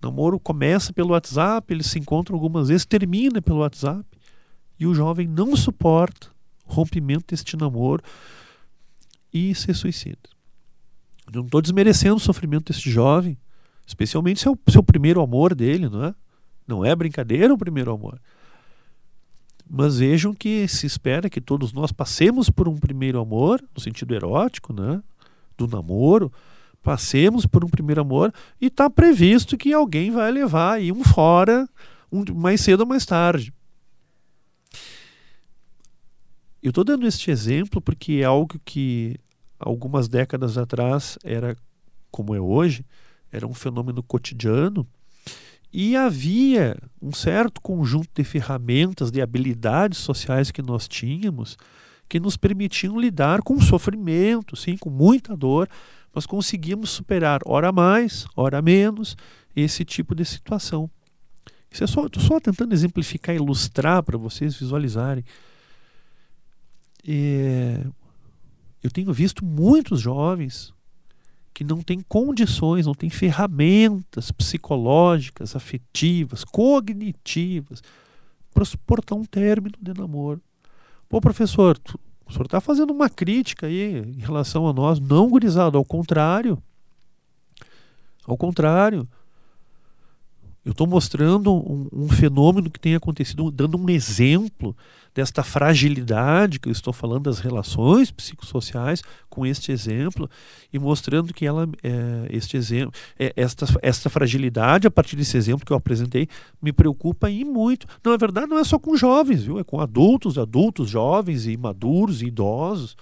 O 0.01 0.05
namoro 0.05 0.39
começa 0.39 0.91
pelo 0.91 1.11
WhatsApp, 1.11 1.73
eles 1.73 1.87
se 1.87 1.97
encontram 1.97 2.35
algumas 2.35 2.67
vezes, 2.67 2.85
termina 2.85 3.41
pelo 3.41 3.59
WhatsApp. 3.59 4.03
E 4.77 4.85
o 4.85 4.93
jovem 4.93 5.27
não 5.27 5.55
suporta 5.55 6.27
o 6.67 6.73
rompimento 6.73 7.27
deste 7.29 7.55
namoro 7.55 8.03
e 9.33 9.55
se 9.55 9.73
suicida. 9.73 10.29
Eu 11.27 11.39
não 11.39 11.45
estou 11.45 11.61
desmerecendo 11.61 12.15
o 12.15 12.19
sofrimento 12.19 12.73
desse 12.73 12.89
jovem, 12.89 13.37
especialmente 13.87 14.41
se 14.41 14.47
é 14.47 14.51
o 14.51 14.57
seu 14.69 14.83
primeiro 14.83 15.21
amor 15.21 15.55
dele, 15.55 15.87
não 15.87 16.03
é? 16.03 16.15
Não 16.67 16.83
é 16.83 16.95
brincadeira 16.95 17.53
o 17.53 17.57
primeiro 17.57 17.93
amor. 17.93 18.19
Mas 19.67 19.97
vejam 19.97 20.33
que 20.33 20.67
se 20.67 20.85
espera 20.85 21.29
que 21.29 21.41
todos 21.41 21.73
nós 21.73 21.91
passemos 21.91 22.49
por 22.49 22.67
um 22.67 22.77
primeiro 22.77 23.19
amor, 23.19 23.63
no 23.73 23.81
sentido 23.81 24.13
erótico, 24.13 24.71
né? 24.71 25.01
do 25.57 25.67
namoro, 25.67 26.31
passemos 26.83 27.45
por 27.45 27.65
um 27.65 27.69
primeiro 27.69 28.01
amor 28.01 28.33
e 28.61 28.67
está 28.67 28.89
previsto 28.89 29.57
que 29.57 29.73
alguém 29.73 30.11
vai 30.11 30.31
levar 30.31 30.73
aí 30.73 30.91
um 30.91 31.03
fora 31.03 31.67
um, 32.11 32.23
mais 32.33 32.61
cedo 32.61 32.81
ou 32.81 32.85
mais 32.85 33.05
tarde. 33.05 33.53
Eu 36.61 36.69
estou 36.69 36.83
dando 36.83 37.07
este 37.07 37.31
exemplo 37.31 37.81
porque 37.81 38.13
é 38.13 38.23
algo 38.23 38.59
que 38.63 39.19
algumas 39.59 40.07
décadas 40.07 40.57
atrás 40.57 41.17
era 41.23 41.55
como 42.11 42.35
é 42.35 42.39
hoje, 42.39 42.85
era 43.31 43.47
um 43.47 43.53
fenômeno 43.53 44.01
cotidiano 44.01 44.87
e 45.77 45.93
havia 45.93 46.77
um 47.01 47.11
certo 47.11 47.59
conjunto 47.59 48.07
de 48.15 48.23
ferramentas, 48.23 49.11
de 49.11 49.21
habilidades 49.21 49.97
sociais 49.97 50.49
que 50.49 50.61
nós 50.61 50.87
tínhamos 50.87 51.57
que 52.07 52.17
nos 52.17 52.37
permitiam 52.37 52.97
lidar 52.97 53.41
com 53.41 53.59
sofrimento, 53.59 54.55
sim, 54.55 54.77
com 54.77 54.89
muita 54.89 55.35
dor, 55.35 55.67
mas 56.13 56.25
conseguimos 56.25 56.91
superar, 56.91 57.41
hora 57.45 57.73
mais, 57.73 58.25
hora 58.37 58.61
menos, 58.61 59.17
esse 59.53 59.83
tipo 59.83 60.15
de 60.15 60.23
situação. 60.23 60.89
Isso 61.69 61.83
é 61.83 61.87
só, 61.87 62.05
estou 62.05 62.23
só 62.23 62.39
tentando 62.39 62.71
exemplificar, 62.71 63.35
ilustrar 63.35 64.01
para 64.01 64.17
vocês 64.17 64.55
visualizarem. 64.55 65.25
É, 67.05 67.85
eu 68.81 68.89
tenho 68.89 69.11
visto 69.11 69.43
muitos 69.43 69.99
jovens 69.99 70.73
que 71.55 71.63
não 71.63 71.81
têm 71.81 72.01
condições, 72.01 72.85
não 72.85 72.93
têm 72.93 73.09
ferramentas 73.09 74.29
psicológicas, 74.29 75.55
afetivas, 75.55 76.43
cognitivas 76.43 77.81
para 78.53 78.65
suportar 78.65 79.15
um 79.15 79.23
término 79.23 79.75
de 79.81 79.93
namoro. 79.93 80.41
Pô, 81.07 81.21
professor, 81.21 81.77
tu, 81.77 81.97
o 82.25 82.31
senhor 82.33 82.43
está 82.43 82.59
fazendo 82.59 82.91
uma 82.91 83.09
crítica 83.09 83.67
aí 83.67 83.99
em 83.99 84.19
relação 84.19 84.67
a 84.67 84.73
nós, 84.73 84.99
não 84.99 85.29
gurizado, 85.29 85.77
ao 85.77 85.85
contrário. 85.85 86.61
Ao 88.27 88.35
contrário. 88.35 89.07
Eu 90.65 90.71
estou 90.71 90.87
mostrando 90.87 91.53
um, 91.53 91.87
um, 91.93 92.09
fenômeno 92.09 92.71
que 92.71 92.79
tem 92.79 92.95
acontecido, 92.95 93.51
dando 93.51 93.77
um 93.77 93.87
exemplo 93.87 94.75
desta 95.13 95.43
fragilidade 95.43 96.59
que 96.59 96.67
eu 96.67 96.71
estou 96.71 96.91
falando 96.91 97.25
das 97.25 97.37
relações 97.37 98.09
psicossociais 98.09 99.03
com 99.29 99.45
este 99.45 99.71
exemplo 99.71 100.27
e 100.73 100.79
mostrando 100.79 101.31
que 101.35 101.45
ela, 101.45 101.69
é, 101.83 102.27
este 102.31 102.57
exemplo, 102.57 102.91
é, 103.19 103.31
esta, 103.37 103.67
esta 103.83 104.09
fragilidade 104.09 104.87
a 104.87 104.91
partir 104.91 105.15
desse 105.15 105.37
exemplo 105.37 105.63
que 105.63 105.71
eu 105.71 105.77
apresentei 105.77 106.27
me 106.59 106.73
preocupa 106.73 107.29
e 107.29 107.45
muito. 107.45 107.85
Não, 108.03 108.13
é 108.13 108.17
verdade, 108.17 108.47
não 108.47 108.57
é 108.57 108.63
só 108.63 108.79
com 108.79 108.97
jovens, 108.97 109.43
viu? 109.43 109.59
É 109.59 109.63
com 109.63 109.79
adultos, 109.79 110.35
adultos, 110.35 110.89
jovens 110.89 111.45
e 111.45 111.55
maduros 111.55 112.23
e 112.23 112.25
idosos. 112.25 112.97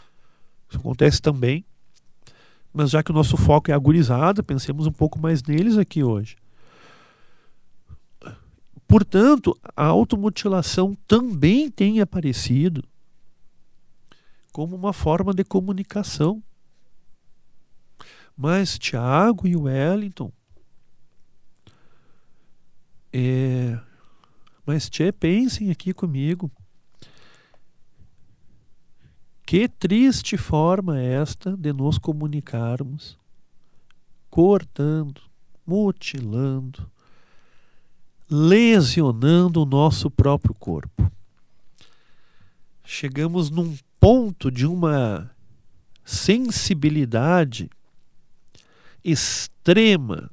Isso 0.69 0.79
acontece 0.79 1.21
também. 1.21 1.63
Mas 2.73 2.89
já 2.89 3.01
que 3.01 3.11
o 3.11 3.13
nosso 3.13 3.37
foco 3.37 3.71
é 3.71 3.73
agorizada, 3.73 4.43
pensemos 4.43 4.85
um 4.85 4.91
pouco 4.91 5.17
mais 5.17 5.41
neles 5.41 5.77
aqui 5.77 6.03
hoje. 6.03 6.42
Portanto, 8.93 9.59
a 9.75 9.85
automutilação 9.85 10.93
também 11.07 11.67
tem 11.67 11.99
aparecido 11.99 12.83
como 14.51 14.75
uma 14.75 14.93
forma 14.93 15.33
de 15.33 15.43
comunicação. 15.43 16.43
Mas 18.37 18.77
Tiago 18.77 19.47
e 19.47 19.55
Wellington. 19.55 20.31
É, 23.11 23.79
mas 24.63 24.87
tchê, 24.87 25.11
pensem 25.11 25.71
aqui 25.71 25.91
comigo. 25.91 26.51
Que 29.43 29.67
triste 29.67 30.37
forma 30.37 31.01
esta 31.01 31.57
de 31.57 31.73
nos 31.73 31.97
comunicarmos, 31.97 33.17
cortando, 34.29 35.19
mutilando, 35.65 36.92
lesionando 38.29 39.61
o 39.61 39.65
nosso 39.65 40.09
próprio 40.09 40.53
corpo. 40.53 41.11
Chegamos 42.83 43.49
num 43.49 43.75
ponto 43.99 44.51
de 44.51 44.65
uma 44.65 45.31
sensibilidade 46.03 47.69
extrema, 49.03 50.29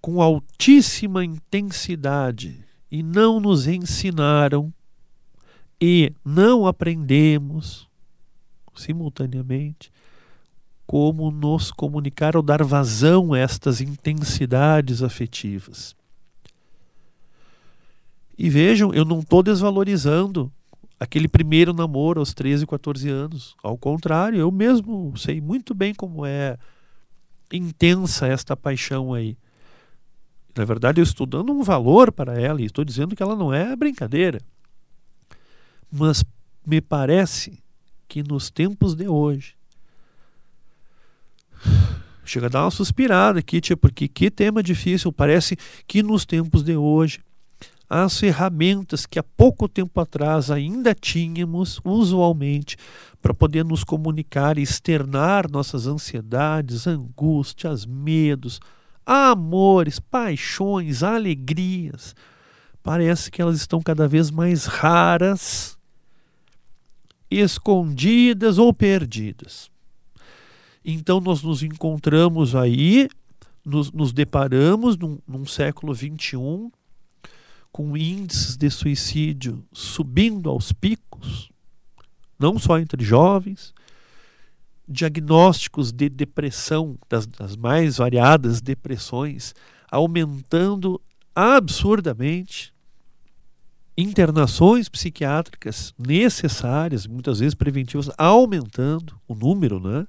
com 0.00 0.20
altíssima 0.20 1.24
intensidade, 1.24 2.64
e 2.90 3.02
não 3.02 3.38
nos 3.38 3.66
ensinaram 3.66 4.72
e 5.80 6.12
não 6.24 6.66
aprendemos 6.66 7.88
simultaneamente 8.74 9.91
como 10.92 11.30
nos 11.30 11.70
comunicar 11.70 12.36
ou 12.36 12.42
dar 12.42 12.62
vazão 12.62 13.32
a 13.32 13.38
estas 13.38 13.80
intensidades 13.80 15.02
afetivas. 15.02 15.96
E 18.36 18.50
vejam, 18.50 18.92
eu 18.92 19.02
não 19.02 19.20
estou 19.20 19.42
desvalorizando 19.42 20.52
aquele 21.00 21.28
primeiro 21.28 21.72
namoro 21.72 22.20
aos 22.20 22.34
13, 22.34 22.66
14 22.66 23.08
anos. 23.08 23.56
Ao 23.62 23.78
contrário, 23.78 24.38
eu 24.38 24.50
mesmo 24.50 25.16
sei 25.16 25.40
muito 25.40 25.74
bem 25.74 25.94
como 25.94 26.26
é 26.26 26.58
intensa 27.50 28.26
esta 28.26 28.54
paixão 28.54 29.14
aí. 29.14 29.38
Na 30.54 30.66
verdade, 30.66 31.00
eu 31.00 31.04
estou 31.04 31.26
dando 31.26 31.54
um 31.54 31.62
valor 31.62 32.12
para 32.12 32.38
ela 32.38 32.60
e 32.60 32.66
estou 32.66 32.84
dizendo 32.84 33.16
que 33.16 33.22
ela 33.22 33.34
não 33.34 33.50
é 33.50 33.74
brincadeira. 33.74 34.42
Mas 35.90 36.22
me 36.66 36.82
parece 36.82 37.58
que 38.06 38.22
nos 38.22 38.50
tempos 38.50 38.94
de 38.94 39.08
hoje, 39.08 39.54
Chega 42.24 42.46
a 42.46 42.48
dar 42.48 42.64
uma 42.64 42.70
suspirada 42.70 43.40
aqui, 43.40 43.60
tia, 43.60 43.76
porque 43.76 44.06
que 44.06 44.30
tema 44.30 44.62
difícil. 44.62 45.12
Parece 45.12 45.56
que 45.86 46.02
nos 46.02 46.24
tempos 46.24 46.62
de 46.62 46.76
hoje, 46.76 47.20
as 47.90 48.18
ferramentas 48.18 49.04
que 49.04 49.18
há 49.18 49.22
pouco 49.22 49.68
tempo 49.68 50.00
atrás 50.00 50.50
ainda 50.50 50.94
tínhamos, 50.94 51.80
usualmente, 51.84 52.76
para 53.20 53.34
poder 53.34 53.64
nos 53.64 53.84
comunicar 53.84 54.56
e 54.56 54.62
externar 54.62 55.50
nossas 55.50 55.86
ansiedades, 55.86 56.86
angústias, 56.86 57.84
medos, 57.84 58.60
amores, 59.04 59.98
paixões, 59.98 61.02
alegrias, 61.02 62.14
parece 62.82 63.30
que 63.30 63.42
elas 63.42 63.56
estão 63.56 63.80
cada 63.82 64.08
vez 64.08 64.30
mais 64.30 64.66
raras, 64.66 65.76
escondidas 67.30 68.58
ou 68.58 68.72
perdidas. 68.72 69.71
Então 70.84 71.20
nós 71.20 71.42
nos 71.42 71.62
encontramos 71.62 72.54
aí, 72.54 73.08
nos, 73.64 73.92
nos 73.92 74.12
deparamos 74.12 74.96
num, 74.96 75.18
num 75.26 75.46
século 75.46 75.94
XXI 75.94 76.70
com 77.70 77.96
índices 77.96 78.56
de 78.56 78.68
suicídio 78.68 79.64
subindo 79.72 80.50
aos 80.50 80.72
picos, 80.72 81.50
não 82.38 82.58
só 82.58 82.78
entre 82.78 83.02
jovens, 83.02 83.72
diagnósticos 84.86 85.92
de 85.92 86.08
depressão, 86.08 86.98
das, 87.08 87.26
das 87.26 87.56
mais 87.56 87.96
variadas 87.96 88.60
depressões, 88.60 89.54
aumentando 89.90 91.00
absurdamente, 91.34 92.74
internações 93.96 94.88
psiquiátricas 94.88 95.94
necessárias, 95.98 97.06
muitas 97.06 97.38
vezes 97.38 97.54
preventivas, 97.54 98.10
aumentando 98.18 99.18
o 99.28 99.34
número, 99.34 99.80
né? 99.80 100.06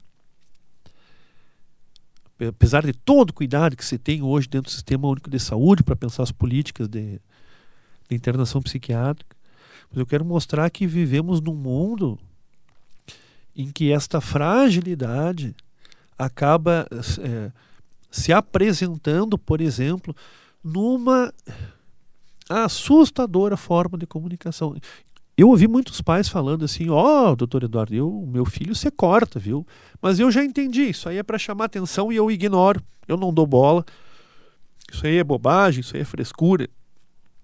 Apesar 2.50 2.86
de 2.86 2.94
todo 2.94 3.30
o 3.30 3.34
cuidado 3.34 3.76
que 3.76 3.86
se 3.86 3.98
tem 3.98 4.22
hoje 4.22 4.48
dentro 4.48 4.70
do 4.70 4.74
Sistema 4.74 5.08
Único 5.08 5.30
de 5.30 5.40
Saúde 5.40 5.84
para 5.84 5.96
pensar 5.96 6.24
as 6.24 6.32
políticas 6.32 6.88
de, 6.88 7.20
de, 8.10 8.16
internação 8.16 8.62
psiquiátrica, 8.62 9.36
mas 9.90 10.00
eu 10.00 10.06
quero 10.06 10.26
mostrar 10.26 10.70
que 10.70 10.88
vivemos 10.88 11.42
num 11.42 11.56
mundo 11.56 12.20
em 13.56 13.72
que 13.72 13.92
esta 13.92 14.20
fragilidade 14.20 15.56
acaba 16.18 16.88
é, 16.92 17.52
se 18.10 18.32
apresentando, 18.34 19.38
por 19.38 19.62
exemplo, 19.62 20.16
numa 20.64 21.34
assustadora 22.50 23.58
forma 23.58 23.98
de 23.98 24.06
comunicação. 24.06 24.76
Eu 25.36 25.50
ouvi 25.50 25.68
muitos 25.68 26.02
pais 26.02 26.28
falando 26.28 26.64
assim: 26.64 26.90
Ó, 26.90 27.32
oh, 27.32 27.36
doutor 27.36 27.64
Eduardo, 27.64 27.94
eu, 27.96 28.28
meu 28.28 28.46
filho 28.46 28.76
você 28.76 28.92
corta, 28.92 29.40
viu? 29.40 29.66
Mas 30.02 30.20
eu 30.20 30.32
já 30.32 30.44
entendi, 30.44 30.90
isso 30.90 31.10
aí 31.10 31.18
é 31.18 31.24
para 31.24 31.38
chamar 31.38 31.66
atenção 31.66 32.12
e 32.12 32.16
eu 32.16 32.30
ignoro, 32.30 32.82
eu 33.08 33.18
não 33.18 33.34
dou 33.34 33.48
bola. 33.48 33.84
Isso 34.92 35.08
aí 35.08 35.18
é 35.18 35.24
bobagem, 35.24 35.82
isso 35.82 35.96
aí 35.96 36.02
é 36.02 36.06
frescura. 36.06 36.70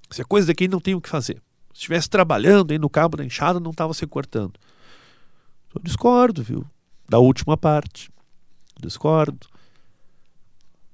Isso 0.10 0.22
é 0.22 0.24
coisa 0.24 0.48
de 0.48 0.54
quem 0.54 0.68
não 0.68 0.80
tem 0.80 0.94
o 0.94 1.02
que 1.02 1.10
fazer. 1.10 1.42
Se 1.74 1.82
estivesse 1.82 2.10
trabalhando 2.10 2.72
aí 2.72 2.78
no 2.78 2.90
cabo 2.90 3.18
da 3.18 3.26
enxada, 3.26 3.60
não 3.60 3.72
estava 3.72 3.94
se 3.94 4.06
cortando. 4.06 4.54
Eu 5.74 5.82
discordo, 5.82 6.44
viu? 6.44 6.66
Da 7.08 7.18
última 7.18 7.58
parte. 7.58 8.12
Discordo. 8.80 9.48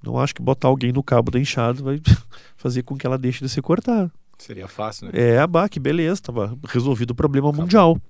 Não 0.01 0.19
acho 0.19 0.35
que 0.35 0.41
botar 0.41 0.67
alguém 0.67 0.91
no 0.91 1.03
cabo 1.03 1.31
da 1.31 1.39
enxada 1.39 1.81
vai 1.81 1.99
fazer 2.55 2.83
com 2.83 2.97
que 2.97 3.05
ela 3.05 3.17
deixe 3.17 3.43
de 3.43 3.49
se 3.49 3.61
cortar. 3.61 4.11
Seria 4.37 4.67
fácil, 4.67 5.07
né? 5.07 5.11
É, 5.13 5.39
abá, 5.39 5.67
que 5.69 5.79
beleza, 5.79 6.13
estava 6.13 6.57
resolvido 6.65 7.11
o 7.11 7.15
problema 7.15 7.49
Acabou. 7.49 7.63
mundial. 7.63 8.01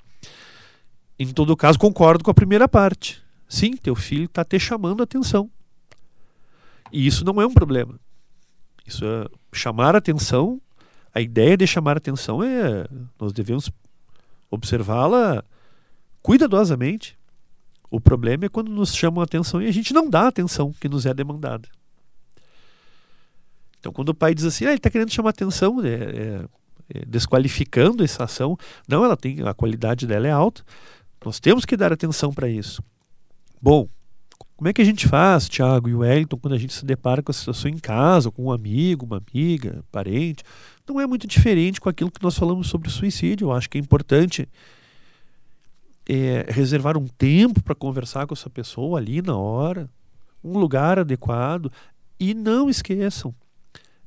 Em 1.18 1.28
todo 1.32 1.56
caso, 1.56 1.80
concordo 1.80 2.24
com 2.24 2.32
a 2.32 2.34
primeira 2.34 2.68
parte. 2.68 3.24
Sim, 3.48 3.78
teu 3.78 3.96
filho 3.96 4.26
está 4.26 4.44
te 4.44 4.60
chamando 4.60 5.02
a 5.02 5.04
atenção. 5.04 5.50
E 6.92 7.06
isso 7.06 7.24
não 7.24 7.42
é 7.42 7.46
um 7.46 7.54
problema. 7.54 8.00
Isso 8.86 9.06
é 9.06 9.28
chamar 9.54 9.96
a 9.96 10.00
atenção. 10.00 10.62
A 11.14 11.22
ideia 11.22 11.56
de 11.56 11.66
chamar 11.66 11.96
a 11.96 11.98
atenção 11.98 12.44
é 12.44 12.86
nós 13.20 13.32
devemos 13.32 13.72
observá-la 14.50 15.44
cuidadosamente. 16.22 17.18
O 17.90 18.02
problema 18.02 18.46
é 18.46 18.50
quando 18.50 18.70
nos 18.70 18.94
chamam 18.94 19.22
a 19.22 19.24
atenção 19.24 19.62
e 19.62 19.68
a 19.68 19.72
gente 19.72 19.94
não 19.94 20.10
dá 20.10 20.24
a 20.24 20.28
atenção 20.28 20.74
que 20.74 20.90
nos 20.90 21.06
é 21.06 21.14
demandada. 21.14 21.70
Então, 23.86 23.94
quando 23.94 24.10
o 24.10 24.16
pai 24.16 24.34
diz 24.34 24.46
assim, 24.46 24.66
ah, 24.66 24.70
ele 24.70 24.78
está 24.78 24.90
querendo 24.90 25.12
chamar 25.12 25.30
atenção, 25.30 25.80
é, 25.86 25.90
é, 25.90 26.46
é, 26.90 27.06
desqualificando 27.06 28.04
essa 28.04 28.24
ação, 28.24 28.58
não, 28.88 29.06
ela 29.06 29.16
tem 29.16 29.44
a 29.48 29.54
qualidade 29.54 30.08
dela 30.08 30.28
é 30.28 30.32
alta. 30.32 30.64
Nós 31.24 31.40
temos 31.40 31.66
que 31.66 31.78
dar 31.78 31.94
atenção 31.94 32.34
para 32.34 32.50
isso. 32.50 32.82
Bom, 33.62 33.88
como 34.58 34.68
é 34.68 34.74
que 34.74 34.82
a 34.82 34.86
gente 34.86 35.08
faz, 35.08 35.48
Tiago 35.48 35.88
e 35.88 35.94
Wellington, 35.94 36.36
quando 36.36 36.56
a 36.56 36.58
gente 36.58 36.74
se 36.74 36.84
depara 36.84 37.22
com 37.22 37.30
a 37.30 37.34
situação 37.34 37.70
em 37.70 37.78
casa, 37.78 38.32
com 38.32 38.46
um 38.46 38.52
amigo, 38.52 39.06
uma 39.06 39.18
amiga, 39.18 39.84
parente? 39.92 40.44
Não 40.90 41.00
é 41.00 41.06
muito 41.06 41.28
diferente 41.28 41.80
com 41.80 41.88
aquilo 41.88 42.10
que 42.10 42.24
nós 42.24 42.36
falamos 42.36 42.66
sobre 42.66 42.88
o 42.88 42.92
suicídio. 42.92 43.46
Eu 43.46 43.52
acho 43.52 43.70
que 43.70 43.78
é 43.78 43.82
importante 43.82 44.50
é, 46.10 46.48
reservar 46.50 46.98
um 46.98 47.06
tempo 47.06 47.62
para 47.62 47.76
conversar 47.76 48.26
com 48.26 48.34
essa 48.34 48.50
pessoa 48.50 48.98
ali 48.98 49.22
na 49.22 49.38
hora, 49.38 49.88
um 50.44 50.58
lugar 50.58 50.98
adequado. 50.98 51.72
E 52.20 52.34
não 52.34 52.70
esqueçam, 52.70 53.36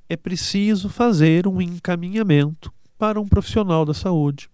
é 0.09 0.17
preciso 0.17 0.89
fazer 0.89 1.47
um 1.47 1.61
encaminhamento 1.61 2.73
para 2.99 3.21
um 3.21 3.29
profissional 3.29 3.85
da 3.85 3.95
saúde. 3.95 4.51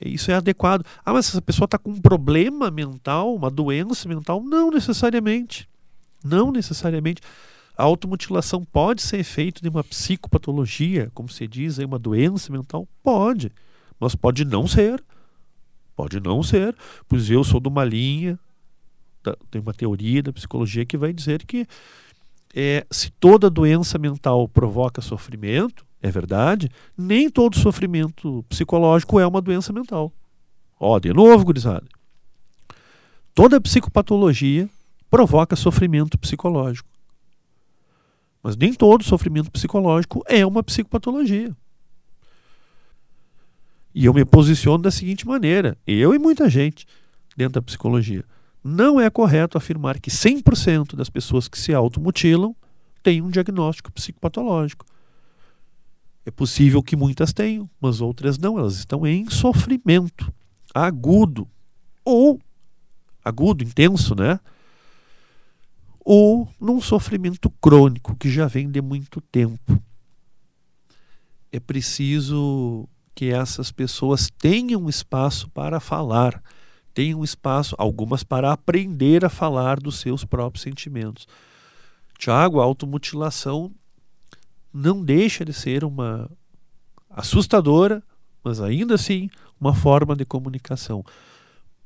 Isso 0.00 0.30
é 0.30 0.34
adequado. 0.34 0.84
Ah, 1.04 1.12
mas 1.12 1.28
essa 1.28 1.40
pessoa 1.40 1.64
está 1.64 1.78
com 1.78 1.90
um 1.90 2.00
problema 2.00 2.70
mental, 2.70 3.34
uma 3.34 3.50
doença 3.50 4.08
mental? 4.08 4.42
Não 4.42 4.70
necessariamente. 4.70 5.68
Não 6.22 6.50
necessariamente. 6.50 7.22
A 7.76 7.84
automutilação 7.84 8.64
pode 8.64 9.02
ser 9.02 9.18
efeito 9.18 9.62
de 9.62 9.68
uma 9.68 9.82
psicopatologia, 9.82 11.10
como 11.14 11.28
se 11.28 11.46
diz, 11.46 11.78
uma 11.78 11.98
doença 11.98 12.52
mental? 12.52 12.86
Pode. 13.02 13.50
Mas 13.98 14.14
pode 14.14 14.44
não 14.44 14.66
ser. 14.66 15.02
Pode 15.96 16.20
não 16.20 16.42
ser. 16.42 16.76
Pois 17.08 17.30
eu 17.30 17.42
sou 17.42 17.60
de 17.60 17.68
uma 17.68 17.84
linha, 17.84 18.38
tem 19.50 19.60
uma 19.60 19.72
teoria 19.72 20.22
da 20.22 20.32
psicologia 20.32 20.84
que 20.84 20.96
vai 20.96 21.12
dizer 21.12 21.44
que 21.46 21.66
é, 22.54 22.86
se 22.90 23.10
toda 23.10 23.50
doença 23.50 23.98
mental 23.98 24.46
provoca 24.48 25.02
sofrimento, 25.02 25.84
é 26.00 26.10
verdade, 26.10 26.70
nem 26.96 27.28
todo 27.28 27.58
sofrimento 27.58 28.44
psicológico 28.48 29.18
é 29.18 29.26
uma 29.26 29.40
doença 29.40 29.72
mental. 29.72 30.12
Ó, 30.78 30.98
de 30.98 31.12
novo, 31.12 31.44
gurizada. 31.44 31.86
Toda 33.34 33.60
psicopatologia 33.60 34.68
provoca 35.10 35.56
sofrimento 35.56 36.16
psicológico. 36.16 36.88
Mas 38.40 38.56
nem 38.56 38.72
todo 38.72 39.02
sofrimento 39.02 39.50
psicológico 39.50 40.22
é 40.26 40.46
uma 40.46 40.62
psicopatologia. 40.62 41.56
E 43.94 44.04
eu 44.04 44.14
me 44.14 44.24
posiciono 44.24 44.82
da 44.82 44.90
seguinte 44.90 45.26
maneira, 45.26 45.76
eu 45.86 46.14
e 46.14 46.18
muita 46.18 46.48
gente 46.48 46.86
dentro 47.36 47.54
da 47.54 47.62
psicologia. 47.62 48.24
Não 48.66 48.98
é 48.98 49.10
correto 49.10 49.58
afirmar 49.58 50.00
que 50.00 50.10
100% 50.10 50.96
das 50.96 51.10
pessoas 51.10 51.46
que 51.46 51.58
se 51.58 51.74
automutilam 51.74 52.56
têm 53.02 53.20
um 53.20 53.28
diagnóstico 53.28 53.92
psicopatológico. 53.92 54.86
É 56.24 56.30
possível 56.30 56.82
que 56.82 56.96
muitas 56.96 57.34
tenham, 57.34 57.68
mas 57.78 58.00
outras 58.00 58.38
não. 58.38 58.58
Elas 58.58 58.76
estão 58.76 59.06
em 59.06 59.28
sofrimento 59.28 60.32
agudo 60.74 61.46
ou 62.02 62.40
agudo, 63.22 63.62
intenso, 63.62 64.14
né? 64.14 64.40
Ou 66.00 66.48
num 66.58 66.80
sofrimento 66.80 67.50
crônico 67.60 68.16
que 68.16 68.30
já 68.30 68.46
vem 68.46 68.70
de 68.70 68.80
muito 68.80 69.20
tempo. 69.20 69.82
É 71.52 71.60
preciso 71.60 72.88
que 73.14 73.26
essas 73.26 73.70
pessoas 73.70 74.30
tenham 74.38 74.88
espaço 74.88 75.50
para 75.50 75.78
falar 75.80 76.42
tem 76.94 77.14
um 77.14 77.24
espaço, 77.24 77.74
algumas 77.76 78.22
para 78.22 78.52
aprender 78.52 79.24
a 79.24 79.28
falar 79.28 79.80
dos 79.80 79.98
seus 79.98 80.24
próprios 80.24 80.62
sentimentos. 80.62 81.26
Tiago, 82.16 82.60
a 82.60 82.64
automutilação 82.64 83.72
não 84.72 85.04
deixa 85.04 85.44
de 85.44 85.52
ser 85.52 85.84
uma 85.84 86.30
assustadora, 87.10 88.02
mas 88.42 88.60
ainda 88.60 88.94
assim 88.94 89.28
uma 89.60 89.74
forma 89.74 90.14
de 90.14 90.24
comunicação. 90.24 91.04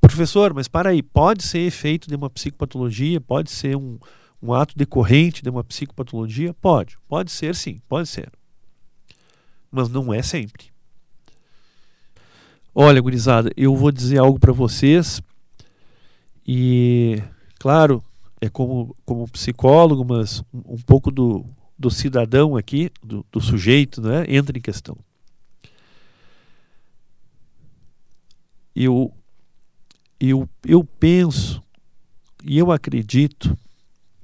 Professor, 0.00 0.54
mas 0.54 0.68
para 0.68 0.90
aí, 0.90 1.02
pode 1.02 1.42
ser 1.42 1.60
efeito 1.60 2.08
de 2.08 2.14
uma 2.14 2.30
psicopatologia? 2.30 3.20
Pode 3.20 3.50
ser 3.50 3.76
um, 3.76 3.98
um 4.42 4.52
ato 4.52 4.76
decorrente 4.76 5.42
de 5.42 5.50
uma 5.50 5.64
psicopatologia? 5.64 6.54
Pode, 6.54 6.98
pode 7.08 7.32
ser 7.32 7.54
sim, 7.54 7.80
pode 7.88 8.08
ser. 8.08 8.30
Mas 9.70 9.88
não 9.88 10.12
é 10.12 10.22
sempre. 10.22 10.70
Olha, 12.80 13.00
gurizada, 13.00 13.50
eu 13.56 13.74
vou 13.74 13.90
dizer 13.90 14.18
algo 14.18 14.38
para 14.38 14.52
vocês 14.52 15.20
e, 16.46 17.20
claro, 17.58 18.04
é 18.40 18.48
como, 18.48 18.94
como 19.04 19.28
psicólogo, 19.28 20.04
mas 20.04 20.44
um, 20.54 20.76
pouco 20.86 21.10
do, 21.10 21.44
do 21.76 21.90
cidadão 21.90 22.56
aqui, 22.56 22.88
do, 23.02 23.26
do 23.32 23.40
sujeito, 23.40 24.00
né, 24.00 24.24
entra 24.28 24.56
em 24.56 24.60
questão. 24.60 24.96
Eu, 28.76 29.12
eu, 30.20 30.48
eu 30.64 30.84
penso 30.84 31.60
e 32.44 32.58
eu 32.58 32.70
acredito 32.70 33.58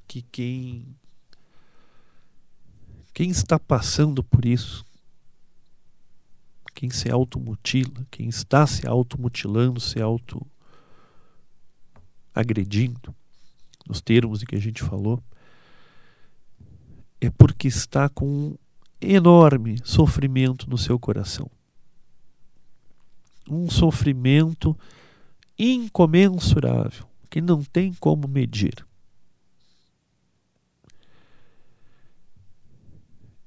que 0.07 0.23
quem, 0.31 0.87
quem 3.13 3.31
está 3.31 3.59
passando 3.59 4.23
por 4.23 4.45
isso 4.45 4.85
quem 6.75 6.91
se 6.91 7.11
automutila, 7.11 8.07
quem 8.11 8.29
está 8.29 8.67
se 8.67 8.87
automutilando, 8.87 9.81
se 9.81 10.03
auto 10.03 10.45
agredindo, 12.35 13.15
nos 13.87 14.01
termos 14.01 14.43
em 14.43 14.47
que 14.47 14.57
a 14.57 14.61
gente 14.61 14.83
falou, 14.83 15.23
é 17.21 17.31
porque 17.31 17.69
está 17.69 18.09
com 18.09 18.27
um 18.27 18.59
enorme 19.01 19.79
sofrimento 19.85 20.69
no 20.69 20.77
seu 20.77 20.99
coração. 20.99 21.49
Um 23.49 23.71
sofrimento 23.71 24.77
incomensurável, 25.59 27.07
que 27.31 27.41
não 27.41 27.63
tem 27.63 27.93
como 27.95 28.27
medir. 28.27 28.85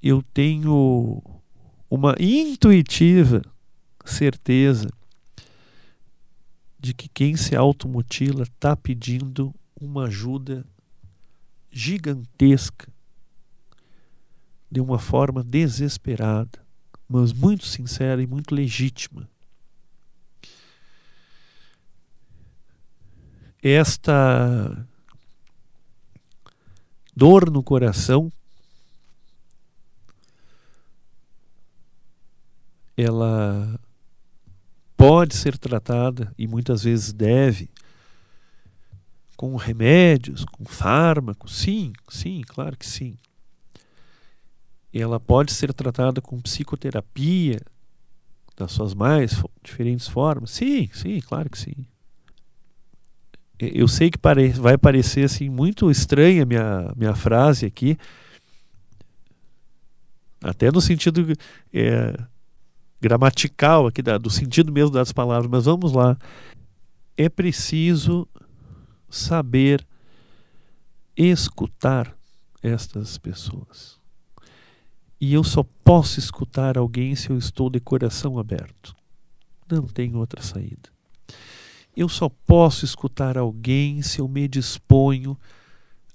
Eu 0.01 0.23
tenho 0.33 1.21
uma 1.89 2.15
intuitiva 2.19 3.41
certeza 4.05 4.89
de 6.79 6.93
que 6.93 7.09
quem 7.09 7.35
se 7.35 7.55
automutila 7.55 8.43
está 8.43 8.75
pedindo 8.75 9.53
uma 9.79 10.05
ajuda 10.05 10.65
gigantesca, 11.71 12.91
de 14.69 14.81
uma 14.81 14.99
forma 14.99 15.43
desesperada, 15.43 16.65
mas 17.07 17.31
muito 17.31 17.65
sincera 17.65 18.21
e 18.21 18.27
muito 18.27 18.53
legítima. 18.53 19.29
Esta 23.61 24.87
dor 27.15 27.49
no 27.49 27.63
coração 27.63 28.31
ela 32.97 33.79
pode 34.97 35.35
ser 35.35 35.55
tratada 35.57 36.33
e 36.37 36.47
muitas 36.47 36.83
vezes 36.83 37.13
deve 37.13 37.69
com 39.37 39.55
remédios, 39.55 40.43
com 40.45 40.65
fármacos, 40.65 41.55
sim, 41.59 41.93
sim, 42.09 42.41
claro 42.47 42.75
que 42.75 42.87
sim. 42.87 43.15
Ela 44.91 45.19
pode 45.19 45.53
ser 45.53 45.71
tratada 45.71 46.19
com 46.19 46.41
psicoterapia 46.41 47.61
das 48.57 48.71
suas 48.71 48.95
mais 48.95 49.43
diferentes 49.63 50.07
formas? 50.07 50.49
Sim, 50.49 50.89
sim, 50.91 51.19
claro 51.21 51.51
que 51.51 51.59
sim. 51.59 51.85
Eu 53.59 53.87
sei 53.87 54.09
que 54.09 54.17
pare, 54.17 54.49
vai 54.49 54.75
parecer 54.75 55.25
assim 55.25 55.49
muito 55.49 55.91
estranha 55.91 56.43
minha, 56.43 56.91
minha 56.95 57.15
frase 57.15 57.67
aqui, 57.67 57.97
até 60.41 60.71
no 60.71 60.81
sentido 60.81 61.33
é, 61.71 62.17
gramatical 62.99 63.87
aqui 63.87 64.01
da, 64.01 64.17
do 64.17 64.29
sentido 64.29 64.71
mesmo 64.71 64.91
das 64.91 65.11
palavras, 65.11 65.49
mas 65.49 65.65
vamos 65.65 65.93
lá. 65.93 66.17
É 67.15 67.29
preciso 67.29 68.27
saber 69.09 69.85
escutar 71.15 72.15
estas 72.61 73.17
pessoas. 73.17 73.97
E 75.19 75.33
eu 75.33 75.43
só 75.43 75.63
posso 75.83 76.19
escutar 76.19 76.77
alguém 76.77 77.15
se 77.15 77.29
eu 77.29 77.37
estou 77.37 77.69
de 77.69 77.79
coração 77.79 78.37
aberto. 78.37 78.95
Não 79.69 79.83
tem 79.83 80.15
outra 80.15 80.41
saída. 80.41 80.89
Eu 81.95 82.07
só 82.07 82.29
posso 82.29 82.85
escutar 82.85 83.37
alguém 83.37 84.03
se 84.03 84.19
eu 84.19 84.27
me 84.27 84.47
disponho 84.47 85.35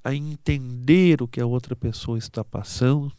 a 0.04 0.14
entender 0.14 1.20
o 1.20 1.28
que 1.28 1.40
a 1.40 1.46
outra 1.46 1.74
pessoa 1.74 2.16
está 2.16 2.44
passando, 2.44 3.12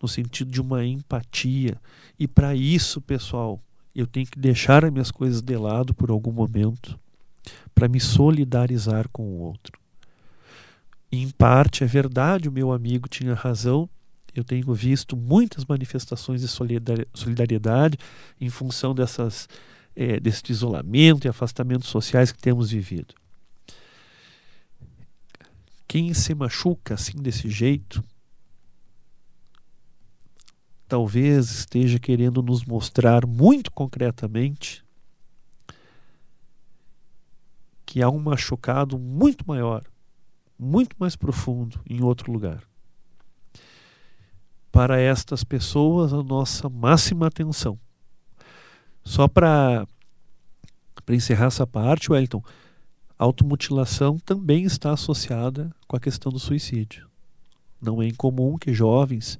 no 0.00 0.08
sentido 0.08 0.50
de 0.50 0.60
uma 0.60 0.84
empatia. 0.84 1.76
E 2.18 2.26
para 2.26 2.54
isso, 2.54 3.00
pessoal, 3.00 3.60
eu 3.94 4.06
tenho 4.06 4.26
que 4.26 4.38
deixar 4.38 4.84
as 4.84 4.92
minhas 4.92 5.10
coisas 5.10 5.42
de 5.42 5.56
lado 5.56 5.92
por 5.94 6.10
algum 6.10 6.32
momento 6.32 6.98
para 7.74 7.88
me 7.88 8.00
solidarizar 8.00 9.08
com 9.10 9.22
o 9.22 9.40
outro. 9.40 9.78
Em 11.12 11.28
parte, 11.30 11.82
é 11.82 11.86
verdade, 11.86 12.48
o 12.48 12.52
meu 12.52 12.72
amigo 12.72 13.08
tinha 13.08 13.34
razão. 13.34 13.88
Eu 14.34 14.44
tenho 14.44 14.72
visto 14.72 15.16
muitas 15.16 15.64
manifestações 15.64 16.40
de 16.40 16.48
solidariedade 16.48 17.98
em 18.40 18.48
função 18.48 18.94
dessas 18.94 19.48
é, 19.94 20.20
desse 20.20 20.42
isolamento 20.50 21.26
e 21.26 21.28
afastamento 21.28 21.84
sociais 21.86 22.30
que 22.30 22.38
temos 22.38 22.70
vivido. 22.70 23.14
Quem 25.88 26.14
se 26.14 26.34
machuca 26.34 26.94
assim 26.94 27.18
desse 27.18 27.50
jeito, 27.50 28.02
talvez 30.90 31.50
esteja 31.52 32.00
querendo 32.00 32.42
nos 32.42 32.64
mostrar 32.64 33.24
muito 33.24 33.70
concretamente 33.70 34.84
que 37.86 38.02
há 38.02 38.10
um 38.10 38.18
machucado 38.18 38.98
muito 38.98 39.46
maior, 39.46 39.84
muito 40.58 40.96
mais 40.98 41.14
profundo 41.14 41.80
em 41.88 42.02
outro 42.02 42.32
lugar. 42.32 42.64
Para 44.72 45.00
estas 45.00 45.44
pessoas, 45.44 46.12
a 46.12 46.24
nossa 46.24 46.68
máxima 46.68 47.28
atenção 47.28 47.78
só 49.04 49.28
para 49.28 49.86
encerrar 51.08 51.46
essa 51.46 51.66
parte, 51.66 52.10
Wellington, 52.10 52.42
automutilação 53.16 54.18
também 54.18 54.64
está 54.64 54.92
associada 54.92 55.70
com 55.86 55.96
a 55.96 56.00
questão 56.00 56.32
do 56.32 56.40
suicídio. 56.40 57.08
Não 57.80 58.02
é 58.02 58.08
incomum 58.08 58.58
que 58.58 58.74
jovens 58.74 59.38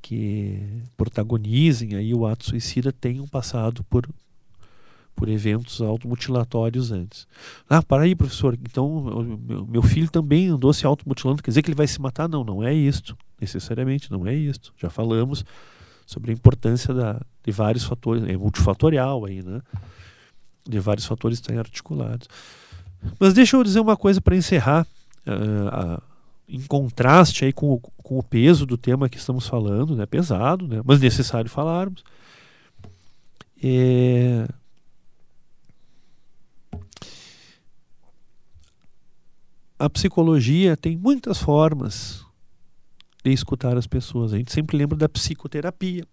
que 0.00 0.82
protagonizem 0.96 1.94
aí 1.94 2.14
o 2.14 2.26
ato 2.26 2.44
suicida 2.44 2.92
tenham 2.92 3.26
passado 3.26 3.84
por 3.84 4.08
por 5.20 5.28
eventos 5.28 5.82
automutilatórios 5.82 6.90
antes. 6.90 7.28
Ah, 7.68 7.82
para 7.82 8.04
aí, 8.04 8.14
professor. 8.14 8.54
Então, 8.54 9.38
meu, 9.68 9.82
filho 9.82 10.10
também 10.10 10.48
andou 10.48 10.72
se 10.72 10.86
automutilando. 10.86 11.42
Quer 11.42 11.50
dizer 11.50 11.60
que 11.60 11.68
ele 11.68 11.76
vai 11.76 11.86
se 11.86 12.00
matar? 12.00 12.26
Não, 12.26 12.42
não 12.42 12.64
é 12.64 12.72
isto. 12.72 13.14
Necessariamente, 13.38 14.10
não 14.10 14.26
é 14.26 14.34
isto. 14.34 14.72
Já 14.78 14.88
falamos 14.88 15.44
sobre 16.06 16.30
a 16.30 16.34
importância 16.34 16.94
da, 16.94 17.20
de 17.44 17.52
vários 17.52 17.84
fatores, 17.84 18.24
é 18.24 18.34
multifatorial 18.34 19.26
aí, 19.26 19.42
né? 19.42 19.60
De 20.66 20.80
vários 20.80 21.04
fatores 21.04 21.36
estarem 21.36 21.58
articulados. 21.58 22.26
Mas 23.18 23.34
deixa 23.34 23.56
eu 23.56 23.62
dizer 23.62 23.80
uma 23.80 23.98
coisa 23.98 24.22
para 24.22 24.34
encerrar, 24.34 24.86
uh, 25.26 25.96
uh, 25.96 26.02
em 26.50 26.60
contraste 26.62 27.44
aí 27.44 27.52
com 27.52 27.74
o, 27.74 27.78
com 27.78 28.18
o 28.18 28.22
peso 28.22 28.66
do 28.66 28.76
tema 28.76 29.08
que 29.08 29.18
estamos 29.18 29.46
falando, 29.46 29.94
né? 29.94 30.04
Pesado, 30.04 30.66
né? 30.66 30.82
Mas 30.84 31.00
necessário 31.00 31.48
falarmos. 31.48 32.02
É... 33.62 34.48
A 39.78 39.88
psicologia 39.88 40.76
tem 40.76 40.96
muitas 40.96 41.38
formas 41.38 42.24
de 43.24 43.32
escutar 43.32 43.76
as 43.76 43.86
pessoas. 43.86 44.32
A 44.32 44.36
gente 44.36 44.52
sempre 44.52 44.76
lembra 44.76 44.96
da 44.96 45.08
psicoterapia. 45.08 46.04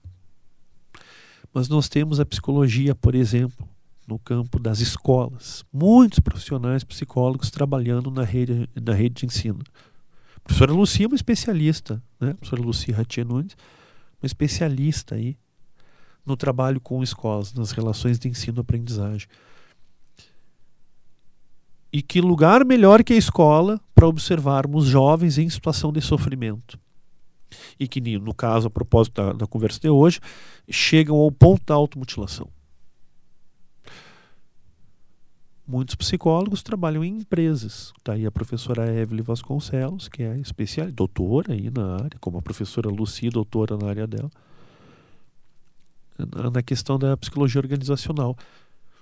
Mas 1.53 1.67
nós 1.67 1.89
temos 1.89 2.19
a 2.19 2.25
psicologia, 2.25 2.93
por 2.93 3.15
exemplo, 3.15 3.67
no 4.07 4.19
campo 4.19 4.59
das 4.59 4.79
escolas. 4.79 5.65
Muitos 5.73 6.19
profissionais 6.19 6.83
psicólogos 6.83 7.49
trabalhando 7.49 8.11
na 8.11 8.23
rede, 8.23 8.69
na 8.81 8.93
rede 8.93 9.15
de 9.15 9.25
ensino. 9.25 9.59
A 10.47 10.53
professora 10.57 10.71
Lucia 10.71 11.05
é 11.05 11.07
uma 11.07 11.15
especialista, 11.15 12.01
né? 12.19 12.31
A 12.31 12.33
professora 12.35 12.61
Lucia 12.61 12.95
Ratia 12.95 13.25
Nunes, 13.25 13.57
uma 14.21 14.25
especialista 14.25 15.15
aí 15.15 15.37
no 16.25 16.37
trabalho 16.37 16.79
com 16.79 17.03
escolas, 17.03 17.53
nas 17.53 17.71
relações 17.71 18.17
de 18.17 18.29
ensino-aprendizagem. 18.29 19.27
E 21.91 22.01
que 22.01 22.21
lugar 22.21 22.63
melhor 22.63 23.03
que 23.03 23.11
a 23.11 23.17
escola 23.17 23.79
para 23.93 24.07
observarmos 24.07 24.85
jovens 24.85 25.37
em 25.37 25.49
situação 25.49 25.91
de 25.91 25.99
sofrimento? 25.99 26.79
e 27.79 27.87
que, 27.87 28.01
no 28.19 28.33
caso, 28.33 28.67
a 28.67 28.69
propósito 28.69 29.21
da, 29.21 29.33
da 29.33 29.47
conversa 29.47 29.79
de 29.79 29.89
hoje, 29.89 30.19
chegam 30.69 31.15
ao 31.17 31.31
ponto 31.31 31.63
da 31.65 31.75
automutilação. 31.75 32.49
Muitos 35.67 35.95
psicólogos 35.95 36.63
trabalham 36.63 37.03
em 37.03 37.17
empresas. 37.17 37.91
Está 37.97 38.13
aí 38.13 38.25
a 38.25 38.31
professora 38.31 38.89
Evelyn 38.89 39.21
Vasconcelos, 39.21 40.07
que 40.07 40.23
é 40.23 40.37
especial, 40.37 40.89
doutora 40.89 41.51
aí 41.51 41.69
na 41.69 41.95
área, 41.95 42.17
como 42.21 42.37
a 42.37 42.41
professora 42.41 42.87
Lucy, 42.89 43.29
doutora 43.29 43.77
na 43.77 43.89
área 43.89 44.07
dela, 44.07 44.31
na 46.53 46.63
questão 46.63 46.97
da 46.97 47.17
psicologia 47.17 47.59
organizacional. 47.59 48.37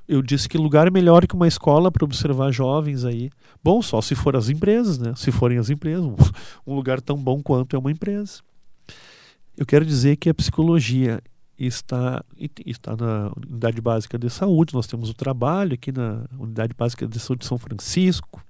Eu 0.07 0.23
disse 0.23 0.49
que 0.49 0.57
lugar 0.57 0.91
melhor 0.91 1.27
que 1.27 1.35
uma 1.35 1.47
escola 1.47 1.91
para 1.91 2.03
observar 2.03 2.51
jovens 2.51 3.05
aí. 3.05 3.29
Bom, 3.63 3.79
só 3.83 4.01
se 4.01 4.15
for 4.15 4.35
as 4.35 4.49
empresas, 4.49 4.97
né? 4.97 5.13
Se 5.15 5.31
forem 5.31 5.59
as 5.59 5.69
empresas, 5.69 6.03
um 6.65 6.73
lugar 6.73 6.99
tão 6.99 7.17
bom 7.17 7.43
quanto 7.43 7.75
é 7.75 7.79
uma 7.79 7.91
empresa. 7.91 8.41
Eu 9.55 9.67
quero 9.67 9.85
dizer 9.85 10.15
que 10.15 10.29
a 10.29 10.33
psicologia 10.33 11.21
está, 11.57 12.23
está 12.65 12.95
na 12.95 13.31
Unidade 13.35 13.81
Básica 13.81 14.17
de 14.17 14.29
Saúde, 14.29 14.73
nós 14.73 14.87
temos 14.87 15.09
o 15.09 15.13
trabalho 15.13 15.73
aqui 15.73 15.91
na 15.91 16.25
Unidade 16.37 16.73
Básica 16.77 17.07
de 17.07 17.19
Saúde 17.19 17.41
de 17.41 17.47
São 17.47 17.57
Francisco, 17.57 18.43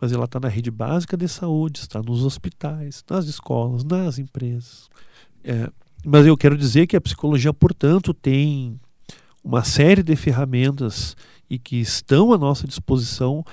mas 0.00 0.12
ela 0.12 0.24
está 0.24 0.38
na 0.38 0.48
rede 0.48 0.70
básica 0.70 1.16
de 1.16 1.26
saúde, 1.28 1.80
está 1.80 2.00
nos 2.00 2.24
hospitais, 2.24 3.04
nas 3.10 3.26
escolas, 3.26 3.82
nas 3.82 4.18
empresas. 4.18 4.88
É, 5.42 5.70
mas 6.04 6.24
eu 6.24 6.36
quero 6.36 6.56
dizer 6.56 6.86
que 6.86 6.96
a 6.96 7.00
psicologia, 7.00 7.52
portanto, 7.52 8.14
tem 8.14 8.78
uma 9.42 9.64
série 9.64 10.02
de 10.02 10.14
ferramentas 10.14 11.16
e 11.50 11.58
que 11.58 11.80
estão 11.80 12.32
à 12.32 12.38
nossa 12.38 12.66
disposição 12.66 13.44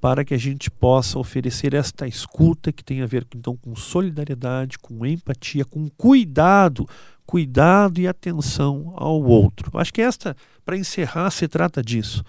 para 0.00 0.24
que 0.24 0.34
a 0.34 0.38
gente 0.38 0.70
possa 0.70 1.18
oferecer 1.18 1.74
esta 1.74 2.06
escuta 2.06 2.72
que 2.72 2.84
tem 2.84 3.02
a 3.02 3.06
ver 3.06 3.26
então 3.34 3.56
com 3.56 3.74
solidariedade, 3.74 4.78
com 4.78 5.04
empatia, 5.04 5.64
com 5.64 5.88
cuidado, 5.90 6.88
cuidado 7.26 8.00
e 8.00 8.06
atenção 8.06 8.92
ao 8.96 9.20
outro. 9.22 9.76
Acho 9.78 9.92
que 9.92 10.00
esta, 10.00 10.36
para 10.64 10.76
encerrar, 10.76 11.30
se 11.30 11.48
trata 11.48 11.82
disso. 11.82 12.24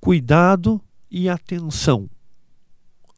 Cuidado 0.00 0.80
e 1.10 1.28
atenção 1.28 2.08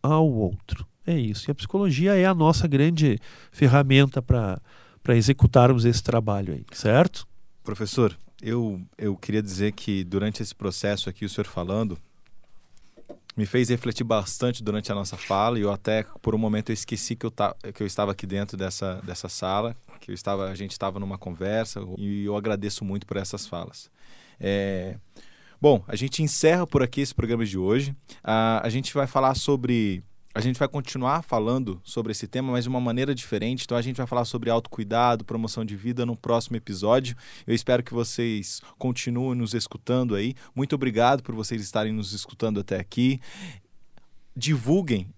ao 0.02 0.30
outro. 0.30 0.86
É 1.06 1.18
isso. 1.18 1.50
E 1.50 1.52
a 1.52 1.54
psicologia 1.54 2.14
é 2.14 2.24
a 2.24 2.34
nossa 2.34 2.66
grande 2.66 3.18
ferramenta 3.52 4.22
para 4.22 4.60
executarmos 5.08 5.84
esse 5.84 6.02
trabalho 6.02 6.54
aí, 6.54 6.64
certo? 6.72 7.26
Professor, 7.62 8.16
eu, 8.42 8.80
eu 8.96 9.16
queria 9.16 9.42
dizer 9.42 9.72
que 9.72 10.02
durante 10.02 10.42
esse 10.42 10.54
processo 10.54 11.10
aqui, 11.10 11.24
o 11.24 11.28
senhor 11.28 11.46
falando, 11.46 11.98
me 13.36 13.46
fez 13.46 13.68
refletir 13.68 14.04
bastante 14.04 14.62
durante 14.62 14.92
a 14.92 14.94
nossa 14.94 15.16
fala 15.16 15.58
e 15.58 15.62
eu 15.62 15.72
até 15.72 16.04
por 16.22 16.34
um 16.34 16.38
momento 16.38 16.70
eu 16.70 16.74
esqueci 16.74 17.16
que 17.16 17.26
eu, 17.26 17.30
ta, 17.30 17.54
que 17.74 17.82
eu 17.82 17.86
estava 17.86 18.12
aqui 18.12 18.26
dentro 18.26 18.56
dessa, 18.56 19.00
dessa 19.02 19.28
sala, 19.28 19.76
que 20.00 20.10
eu 20.10 20.14
estava, 20.14 20.48
a 20.48 20.54
gente 20.54 20.72
estava 20.72 21.00
numa 21.00 21.18
conversa 21.18 21.80
e 21.98 22.24
eu 22.24 22.36
agradeço 22.36 22.84
muito 22.84 23.06
por 23.06 23.16
essas 23.16 23.46
falas. 23.46 23.90
É, 24.38 24.96
bom, 25.60 25.82
a 25.88 25.96
gente 25.96 26.22
encerra 26.22 26.66
por 26.66 26.82
aqui 26.82 27.00
esse 27.00 27.14
programa 27.14 27.44
de 27.44 27.58
hoje. 27.58 27.94
a 28.22 28.64
a 28.64 28.68
gente 28.68 28.94
vai 28.94 29.06
falar 29.06 29.34
sobre 29.34 30.02
a 30.34 30.40
gente 30.40 30.58
vai 30.58 30.66
continuar 30.66 31.22
falando 31.22 31.80
sobre 31.84 32.10
esse 32.10 32.26
tema, 32.26 32.50
mas 32.50 32.64
de 32.64 32.68
uma 32.68 32.80
maneira 32.80 33.14
diferente. 33.14 33.62
Então 33.64 33.78
a 33.78 33.82
gente 33.82 33.96
vai 33.96 34.06
falar 34.06 34.24
sobre 34.24 34.50
autocuidado, 34.50 35.24
promoção 35.24 35.64
de 35.64 35.76
vida 35.76 36.04
no 36.04 36.16
próximo 36.16 36.56
episódio. 36.56 37.16
Eu 37.46 37.54
espero 37.54 37.84
que 37.84 37.94
vocês 37.94 38.60
continuem 38.76 39.38
nos 39.38 39.54
escutando 39.54 40.16
aí. 40.16 40.34
Muito 40.52 40.74
obrigado 40.74 41.22
por 41.22 41.36
vocês 41.36 41.62
estarem 41.62 41.92
nos 41.92 42.12
escutando 42.12 42.58
até 42.58 42.80
aqui. 42.80 43.20
Divulguem 44.36 45.08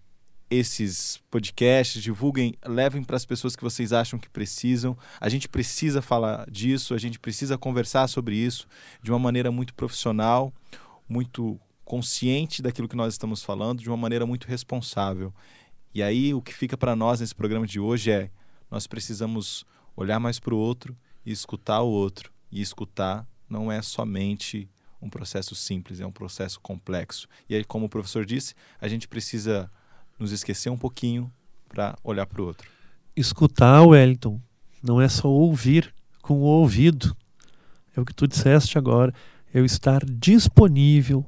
esses 0.50 1.18
podcasts, 1.30 2.02
divulguem, 2.02 2.54
levem 2.66 3.02
para 3.02 3.16
as 3.16 3.24
pessoas 3.24 3.56
que 3.56 3.62
vocês 3.62 3.94
acham 3.94 4.18
que 4.18 4.28
precisam. 4.28 4.96
A 5.18 5.30
gente 5.30 5.48
precisa 5.48 6.02
falar 6.02 6.48
disso, 6.50 6.92
a 6.92 6.98
gente 6.98 7.18
precisa 7.18 7.56
conversar 7.56 8.06
sobre 8.06 8.36
isso 8.36 8.68
de 9.02 9.10
uma 9.10 9.18
maneira 9.18 9.50
muito 9.50 9.72
profissional, 9.72 10.52
muito 11.08 11.58
consciente 11.86 12.60
daquilo 12.60 12.88
que 12.88 12.96
nós 12.96 13.14
estamos 13.14 13.44
falando, 13.44 13.80
de 13.80 13.88
uma 13.88 13.96
maneira 13.96 14.26
muito 14.26 14.48
responsável. 14.48 15.32
E 15.94 16.02
aí 16.02 16.34
o 16.34 16.42
que 16.42 16.52
fica 16.52 16.76
para 16.76 16.96
nós 16.96 17.20
nesse 17.20 17.34
programa 17.34 17.64
de 17.64 17.78
hoje 17.78 18.10
é 18.10 18.28
nós 18.68 18.88
precisamos 18.88 19.64
olhar 19.96 20.18
mais 20.18 20.40
para 20.40 20.52
o 20.52 20.58
outro 20.58 20.96
e 21.24 21.30
escutar 21.30 21.80
o 21.82 21.88
outro. 21.88 22.32
E 22.50 22.60
escutar 22.60 23.26
não 23.48 23.70
é 23.70 23.80
somente 23.80 24.68
um 25.00 25.08
processo 25.08 25.54
simples, 25.54 26.00
é 26.00 26.06
um 26.06 26.10
processo 26.10 26.58
complexo. 26.60 27.28
E 27.48 27.54
aí, 27.54 27.64
como 27.64 27.86
o 27.86 27.88
professor 27.88 28.26
disse, 28.26 28.54
a 28.80 28.88
gente 28.88 29.06
precisa 29.06 29.70
nos 30.18 30.32
esquecer 30.32 30.70
um 30.70 30.76
pouquinho 30.76 31.32
para 31.68 31.96
olhar 32.02 32.26
para 32.26 32.42
o 32.42 32.46
outro. 32.46 32.68
Escutar, 33.14 33.82
Wellington, 33.82 34.40
não 34.82 35.00
é 35.00 35.08
só 35.08 35.28
ouvir 35.28 35.94
com 36.20 36.34
o 36.34 36.42
ouvido. 36.42 37.16
É 37.96 38.00
o 38.00 38.04
que 38.04 38.12
tu 38.12 38.26
disseste 38.26 38.76
agora. 38.76 39.14
É 39.54 39.60
eu 39.60 39.64
estar 39.64 40.04
disponível 40.04 41.24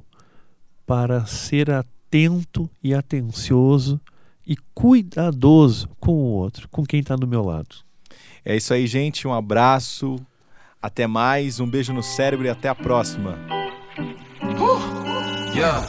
para 0.89 1.23
ser 1.27 1.69
atento 1.69 2.67
e 2.83 2.95
atencioso 2.95 4.01
e 4.43 4.57
cuidadoso 4.73 5.87
com 5.99 6.13
o 6.13 6.31
outro, 6.31 6.67
com 6.69 6.83
quem 6.83 7.01
está 7.01 7.15
do 7.15 7.27
meu 7.27 7.43
lado. 7.43 7.75
É 8.43 8.55
isso 8.55 8.73
aí, 8.73 8.87
gente. 8.87 9.27
Um 9.27 9.33
abraço. 9.33 10.15
Até 10.81 11.05
mais. 11.05 11.59
Um 11.59 11.69
beijo 11.69 11.93
no 11.93 12.01
cérebro 12.01 12.47
e 12.47 12.49
até 12.49 12.69
a 12.69 12.73
próxima. 12.73 13.37
Uh, 14.41 15.55
yeah. 15.55 15.87